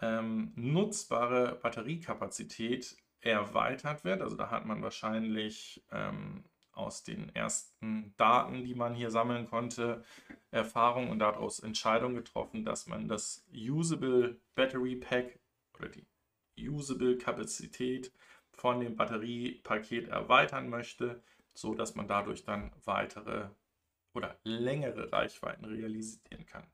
[0.00, 4.22] ähm, nutzbare Batteriekapazität erweitert wird.
[4.22, 10.04] Also da hat man wahrscheinlich ähm, aus den ersten Daten, die man hier sammeln konnte,
[10.50, 15.38] Erfahrung und daraus Entscheidung getroffen, dass man das Usable Battery Pack
[15.78, 16.06] oder die
[16.58, 18.12] Usable Kapazität
[18.50, 21.22] von dem Batteriepaket erweitern möchte,
[21.54, 23.48] so dass man dadurch dann weitere
[24.14, 26.66] oder längere Reichweiten realisieren kann.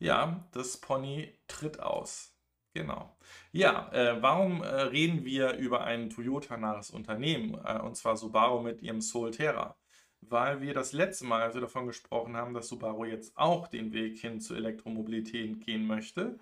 [0.00, 2.34] Ja, das Pony tritt aus.
[2.72, 3.16] Genau.
[3.52, 8.80] Ja, äh, warum äh, reden wir über ein Toyota-nahes Unternehmen, äh, und zwar Subaru mit
[8.80, 9.76] ihrem Solterra?
[10.22, 13.92] Weil wir das letzte Mal, als wir davon gesprochen haben, dass Subaru jetzt auch den
[13.92, 16.38] Weg hin zur Elektromobilität gehen möchte,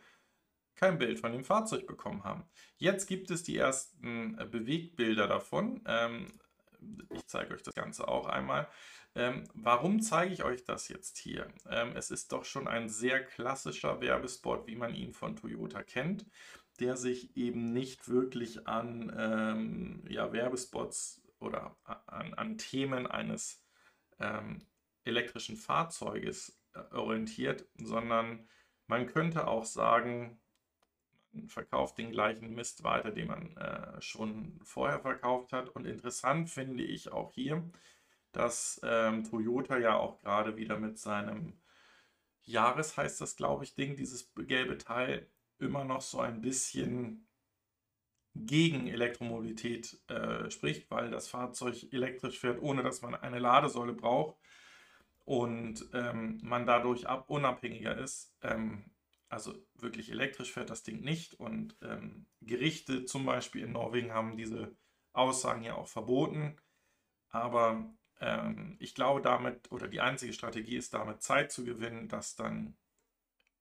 [0.76, 2.44] kein Bild von dem Fahrzeug bekommen haben.
[2.76, 5.82] Jetzt gibt es die ersten äh, Bewegbilder davon.
[5.86, 6.26] Ähm,
[7.10, 8.68] ich zeige euch das Ganze auch einmal.
[9.18, 11.48] Ähm, warum zeige ich euch das jetzt hier?
[11.68, 16.24] Ähm, es ist doch schon ein sehr klassischer Werbespot, wie man ihn von Toyota kennt,
[16.78, 23.60] der sich eben nicht wirklich an ähm, ja, Werbespots oder an, an Themen eines
[24.20, 24.64] ähm,
[25.02, 28.48] elektrischen Fahrzeuges äh, orientiert, sondern
[28.86, 30.38] man könnte auch sagen,
[31.32, 35.70] man verkauft den gleichen Mist weiter, den man äh, schon vorher verkauft hat.
[35.70, 37.68] Und interessant finde ich auch hier,
[38.32, 41.60] dass ähm, Toyota ja auch gerade wieder mit seinem
[42.42, 47.28] Jahres heißt das, glaube ich, Ding, dieses gelbe Teil, immer noch so ein bisschen
[48.34, 54.36] gegen Elektromobilität äh, spricht, weil das Fahrzeug elektrisch fährt, ohne dass man eine Ladesäule braucht
[55.24, 58.34] und ähm, man dadurch ab unabhängiger ist.
[58.42, 58.84] Ähm,
[59.28, 64.36] also wirklich elektrisch fährt das Ding nicht und ähm, Gerichte zum Beispiel in Norwegen haben
[64.36, 64.74] diese
[65.12, 66.56] Aussagen ja auch verboten.
[67.28, 72.36] Aber ähm, ich glaube damit, oder die einzige Strategie ist damit Zeit zu gewinnen, dass
[72.36, 72.76] dann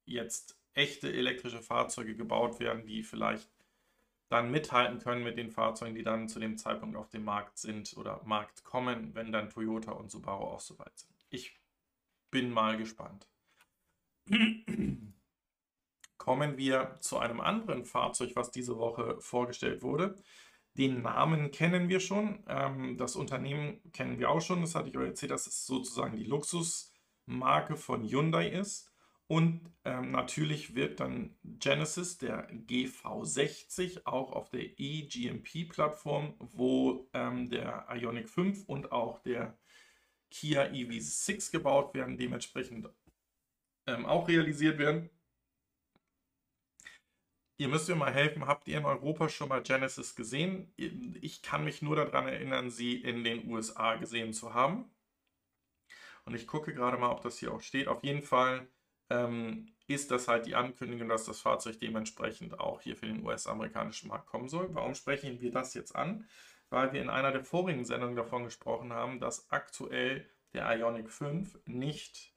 [0.05, 3.49] jetzt echte elektrische Fahrzeuge gebaut werden, die vielleicht
[4.29, 7.95] dann mithalten können mit den Fahrzeugen, die dann zu dem Zeitpunkt auf dem Markt sind
[7.97, 11.15] oder Markt kommen, wenn dann Toyota und Subaru auch soweit sind.
[11.29, 11.59] Ich
[12.29, 13.27] bin mal gespannt.
[16.17, 20.15] Kommen wir zu einem anderen Fahrzeug, was diese Woche vorgestellt wurde.
[20.77, 22.43] Den Namen kennen wir schon.
[22.47, 24.61] Ähm, das Unternehmen kennen wir auch schon.
[24.61, 28.91] Das hatte ich euch erzählt, dass es sozusagen die Luxusmarke von Hyundai ist.
[29.27, 37.87] Und ähm, natürlich wird dann Genesis, der GV60, auch auf der eGMP-Plattform, wo ähm, der
[37.93, 39.57] Ioniq 5 und auch der
[40.31, 42.87] Kia EV6 gebaut werden, dementsprechend
[43.85, 45.09] ähm, auch realisiert werden.
[47.59, 50.71] Ihr müsst mir mal helfen, habt ihr in Europa schon mal Genesis gesehen?
[50.77, 54.91] Ich kann mich nur daran erinnern, sie in den USA gesehen zu haben.
[56.25, 57.87] Und ich gucke gerade mal, ob das hier auch steht.
[57.87, 58.67] Auf jeden Fall
[59.09, 64.09] ähm, ist das halt die Ankündigung, dass das Fahrzeug dementsprechend auch hier für den US-amerikanischen
[64.09, 64.67] Markt kommen soll.
[64.75, 66.27] Warum sprechen wir das jetzt an?
[66.69, 71.57] Weil wir in einer der vorigen Sendungen davon gesprochen haben, dass aktuell der Ionic 5
[71.65, 72.33] nicht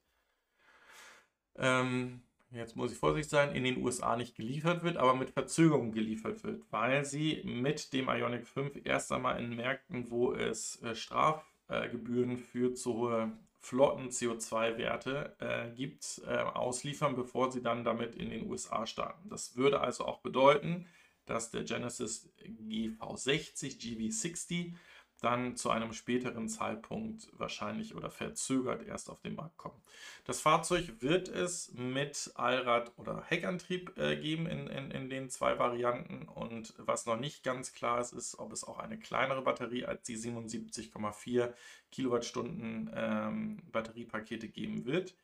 [1.57, 5.91] ähm, jetzt muss ich vorsichtig sein, in den USA nicht geliefert wird, aber mit Verzögerung
[5.91, 10.95] geliefert wird, weil sie mit dem Ionic 5 erst einmal in Märkten, wo es äh,
[10.95, 18.49] Strafgebühren für zu hohe Flotten-CO2-Werte äh, gibt, äh, ausliefern, bevor sie dann damit in den
[18.49, 19.29] USA starten.
[19.29, 20.87] Das würde also auch bedeuten,
[21.25, 24.73] dass der Genesis GV60, GV60
[25.21, 29.81] dann zu einem späteren Zeitpunkt wahrscheinlich oder verzögert erst auf den Markt kommen.
[30.25, 35.59] Das Fahrzeug wird es mit Allrad- oder Heckantrieb äh, geben in, in, in den zwei
[35.59, 39.85] Varianten und was noch nicht ganz klar ist, ist, ob es auch eine kleinere Batterie
[39.85, 41.53] als die 77,4
[41.91, 45.15] Kilowattstunden ähm, Batteriepakete geben wird.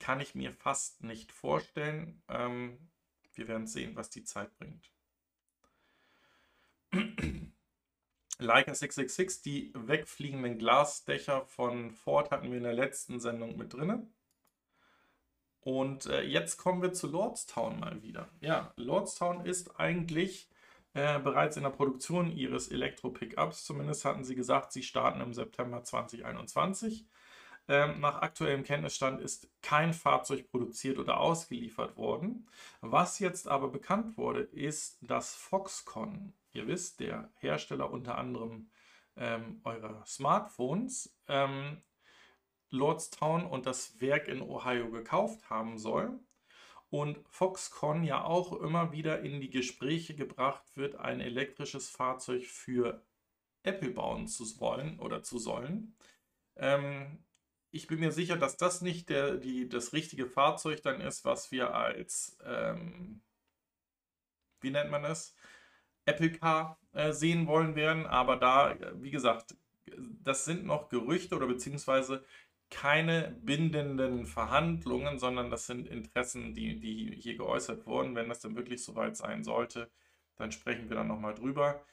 [0.00, 2.20] Kann ich mir fast nicht vorstellen.
[2.28, 2.78] Ähm,
[3.34, 4.90] wir werden sehen, was die Zeit bringt.
[8.38, 14.12] Leica 666, die wegfliegenden Glasdächer von Ford hatten wir in der letzten Sendung mit drin.
[15.60, 18.28] Und äh, jetzt kommen wir zu Lordstown mal wieder.
[18.40, 20.48] Ja, Lordstown ist eigentlich
[20.94, 23.64] äh, bereits in der Produktion ihres Elektro-Pickups.
[23.64, 27.06] Zumindest hatten sie gesagt, sie starten im September 2021.
[27.68, 32.48] Ähm, nach aktuellem Kenntnisstand ist kein Fahrzeug produziert oder ausgeliefert worden.
[32.80, 38.70] Was jetzt aber bekannt wurde, ist, dass Foxconn ihr wisst, der Hersteller unter anderem
[39.16, 41.82] ähm, eurer Smartphones, ähm,
[42.70, 46.18] Lordstown und das Werk in Ohio gekauft haben soll.
[46.88, 53.04] Und Foxconn ja auch immer wieder in die Gespräche gebracht wird, ein elektrisches Fahrzeug für
[53.62, 55.96] Apple bauen zu wollen oder zu sollen.
[56.56, 57.25] Ähm,
[57.70, 61.50] ich bin mir sicher, dass das nicht der, die, das richtige Fahrzeug dann ist, was
[61.52, 63.22] wir als ähm,
[64.60, 65.34] wie nennt man das,
[66.04, 68.06] Apple Car äh, sehen wollen werden.
[68.06, 69.56] Aber da, wie gesagt,
[70.22, 72.24] das sind noch Gerüchte oder beziehungsweise
[72.68, 78.16] keine bindenden Verhandlungen, sondern das sind Interessen, die, die hier geäußert wurden.
[78.16, 79.90] Wenn das dann wirklich soweit sein sollte,
[80.36, 81.84] dann sprechen wir dann nochmal drüber.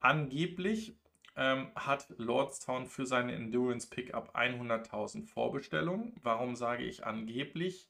[0.00, 0.96] Angeblich
[1.36, 6.14] ähm, hat Lordstown für seine Endurance Pickup 100.000 Vorbestellungen.
[6.22, 7.88] Warum sage ich angeblich?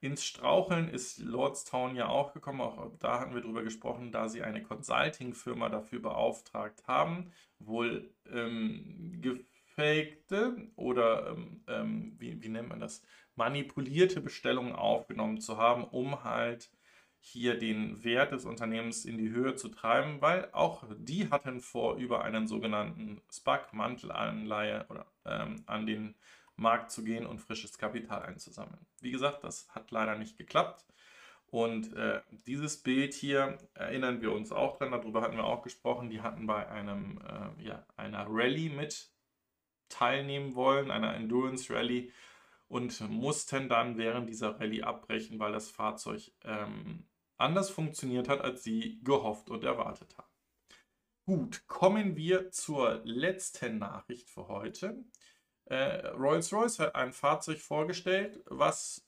[0.00, 4.42] Ins Straucheln ist Lordstown ja auch gekommen, auch da hatten wir drüber gesprochen, da sie
[4.42, 12.78] eine Consulting-Firma dafür beauftragt haben, wohl ähm, gefakte oder ähm, ähm, wie, wie nennt man
[12.78, 13.02] das,
[13.34, 16.70] manipulierte Bestellungen aufgenommen zu haben, um halt
[17.20, 21.96] hier den Wert des Unternehmens in die Höhe zu treiben, weil auch die hatten vor,
[21.96, 24.86] über einen sogenannten SPAC-Mantelanleihe
[25.24, 26.14] ähm, an den
[26.56, 28.86] Markt zu gehen und frisches Kapital einzusammeln.
[29.00, 30.84] Wie gesagt, das hat leider nicht geklappt.
[31.50, 36.10] Und äh, dieses Bild hier erinnern wir uns auch dran, darüber hatten wir auch gesprochen.
[36.10, 39.10] Die hatten bei einem, äh, ja, einer Rallye mit
[39.88, 42.12] teilnehmen wollen, einer Endurance Rallye
[42.68, 47.06] und mussten dann während dieser Rallye abbrechen, weil das Fahrzeug ähm,
[47.38, 50.28] anders funktioniert hat, als sie gehofft und erwartet haben.
[51.24, 55.04] Gut, kommen wir zur letzten Nachricht für heute.
[55.66, 59.06] Äh, Rolls-Royce hat ein Fahrzeug vorgestellt, was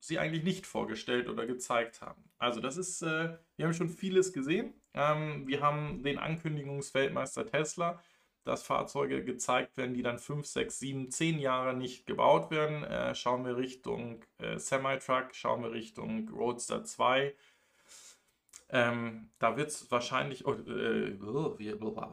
[0.00, 2.30] sie eigentlich nicht vorgestellt oder gezeigt haben.
[2.38, 4.72] Also das ist, äh, wir haben schon vieles gesehen.
[4.94, 8.02] Ähm, wir haben den Ankündigungsweltmeister Tesla,
[8.48, 12.82] dass Fahrzeuge gezeigt werden, die dann 5, 6, 7, 10 Jahre nicht gebaut werden.
[12.84, 17.34] Äh, schauen wir Richtung äh, Semi-Truck, schauen wir Richtung Roadster 2,
[18.70, 21.16] ähm, da wird es wahrscheinlich, oh, äh,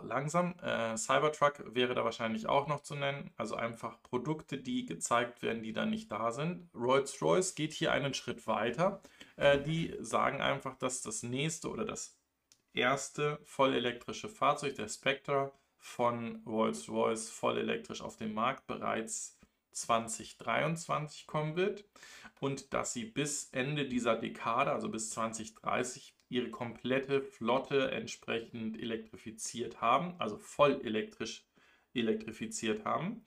[0.03, 3.31] langsam, äh, Cybertruck wäre da wahrscheinlich auch noch zu nennen.
[3.35, 6.69] Also einfach Produkte, die gezeigt werden, die dann nicht da sind.
[6.73, 9.01] Rolls-Royce geht hier einen Schritt weiter.
[9.35, 12.17] Äh, die sagen einfach, dass das nächste oder das
[12.73, 15.51] erste vollelektrische Fahrzeug, der Spectre
[15.85, 19.37] von Rolls-Royce, voll elektrisch auf dem Markt bereits
[19.71, 21.85] 2023 kommen wird
[22.39, 29.79] und dass sie bis Ende dieser Dekade, also bis 2030, ihre komplette Flotte entsprechend elektrifiziert
[29.79, 31.45] haben, also voll elektrisch
[31.93, 33.23] elektrifiziert haben.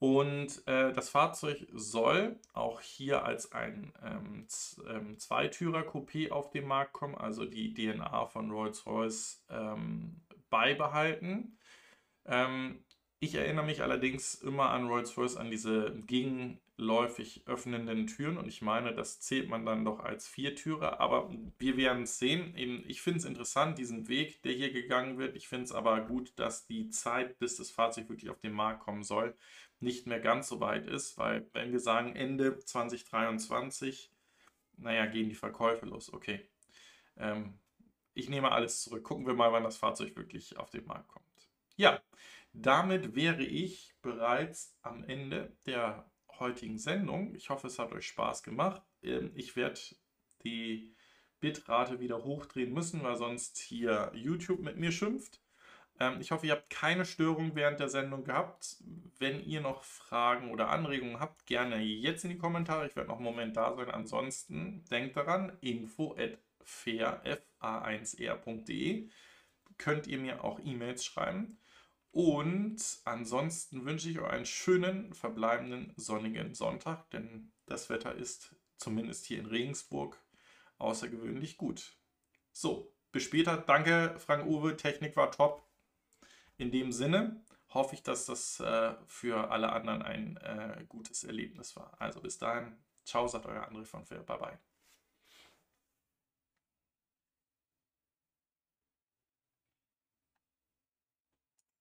[0.00, 4.46] Und äh, das Fahrzeug soll auch hier als ein ähm,
[4.88, 10.20] ähm, Zweitürer-Coupé auf den Markt kommen, also die DNA von Rolls-Royce ähm,
[10.50, 11.56] beibehalten.
[12.26, 12.84] Ähm,
[13.20, 18.94] ich erinnere mich allerdings immer an Rolls-Royce, an diese gegenläufig öffnenden Türen und ich meine,
[18.94, 22.54] das zählt man dann doch als Viertürer, aber wir werden es sehen.
[22.56, 25.36] Eben, ich finde es interessant, diesen Weg, der hier gegangen wird.
[25.36, 28.80] Ich finde es aber gut, dass die Zeit, bis das Fahrzeug wirklich auf den Markt
[28.80, 29.34] kommen soll,
[29.80, 34.10] nicht mehr ganz so weit ist, weil wenn wir sagen Ende 2023,
[34.76, 36.12] naja, gehen die Verkäufe los.
[36.12, 36.48] Okay.
[37.16, 37.58] Ähm,
[38.14, 39.04] ich nehme alles zurück.
[39.04, 41.23] Gucken wir mal, wann das Fahrzeug wirklich auf den Markt kommt.
[41.76, 42.00] Ja,
[42.52, 47.34] damit wäre ich bereits am Ende der heutigen Sendung.
[47.34, 48.82] Ich hoffe, es hat euch Spaß gemacht.
[49.02, 49.80] Ähm, ich werde
[50.44, 50.94] die
[51.40, 55.40] Bitrate wieder hochdrehen müssen, weil sonst hier YouTube mit mir schimpft.
[56.00, 58.76] Ähm, ich hoffe, ihr habt keine Störung während der Sendung gehabt.
[59.18, 62.86] Wenn ihr noch Fragen oder Anregungen habt, gerne jetzt in die Kommentare.
[62.86, 63.90] Ich werde noch einen Moment da sein.
[63.90, 67.38] Ansonsten denkt daran, info at fair.de
[69.76, 71.58] könnt ihr mir auch E-Mails schreiben.
[72.14, 79.26] Und ansonsten wünsche ich euch einen schönen, verbleibenden, sonnigen Sonntag, denn das Wetter ist zumindest
[79.26, 80.16] hier in Regensburg
[80.78, 81.98] außergewöhnlich gut.
[82.52, 83.56] So, bis später.
[83.56, 84.76] Danke, Frank-Uwe.
[84.76, 85.68] Technik war top.
[86.56, 91.74] In dem Sinne hoffe ich, dass das äh, für alle anderen ein äh, gutes Erlebnis
[91.74, 92.00] war.
[92.00, 92.76] Also bis dahin.
[93.04, 94.22] Ciao, sagt euer André von Fair.
[94.22, 94.73] Bye, bye.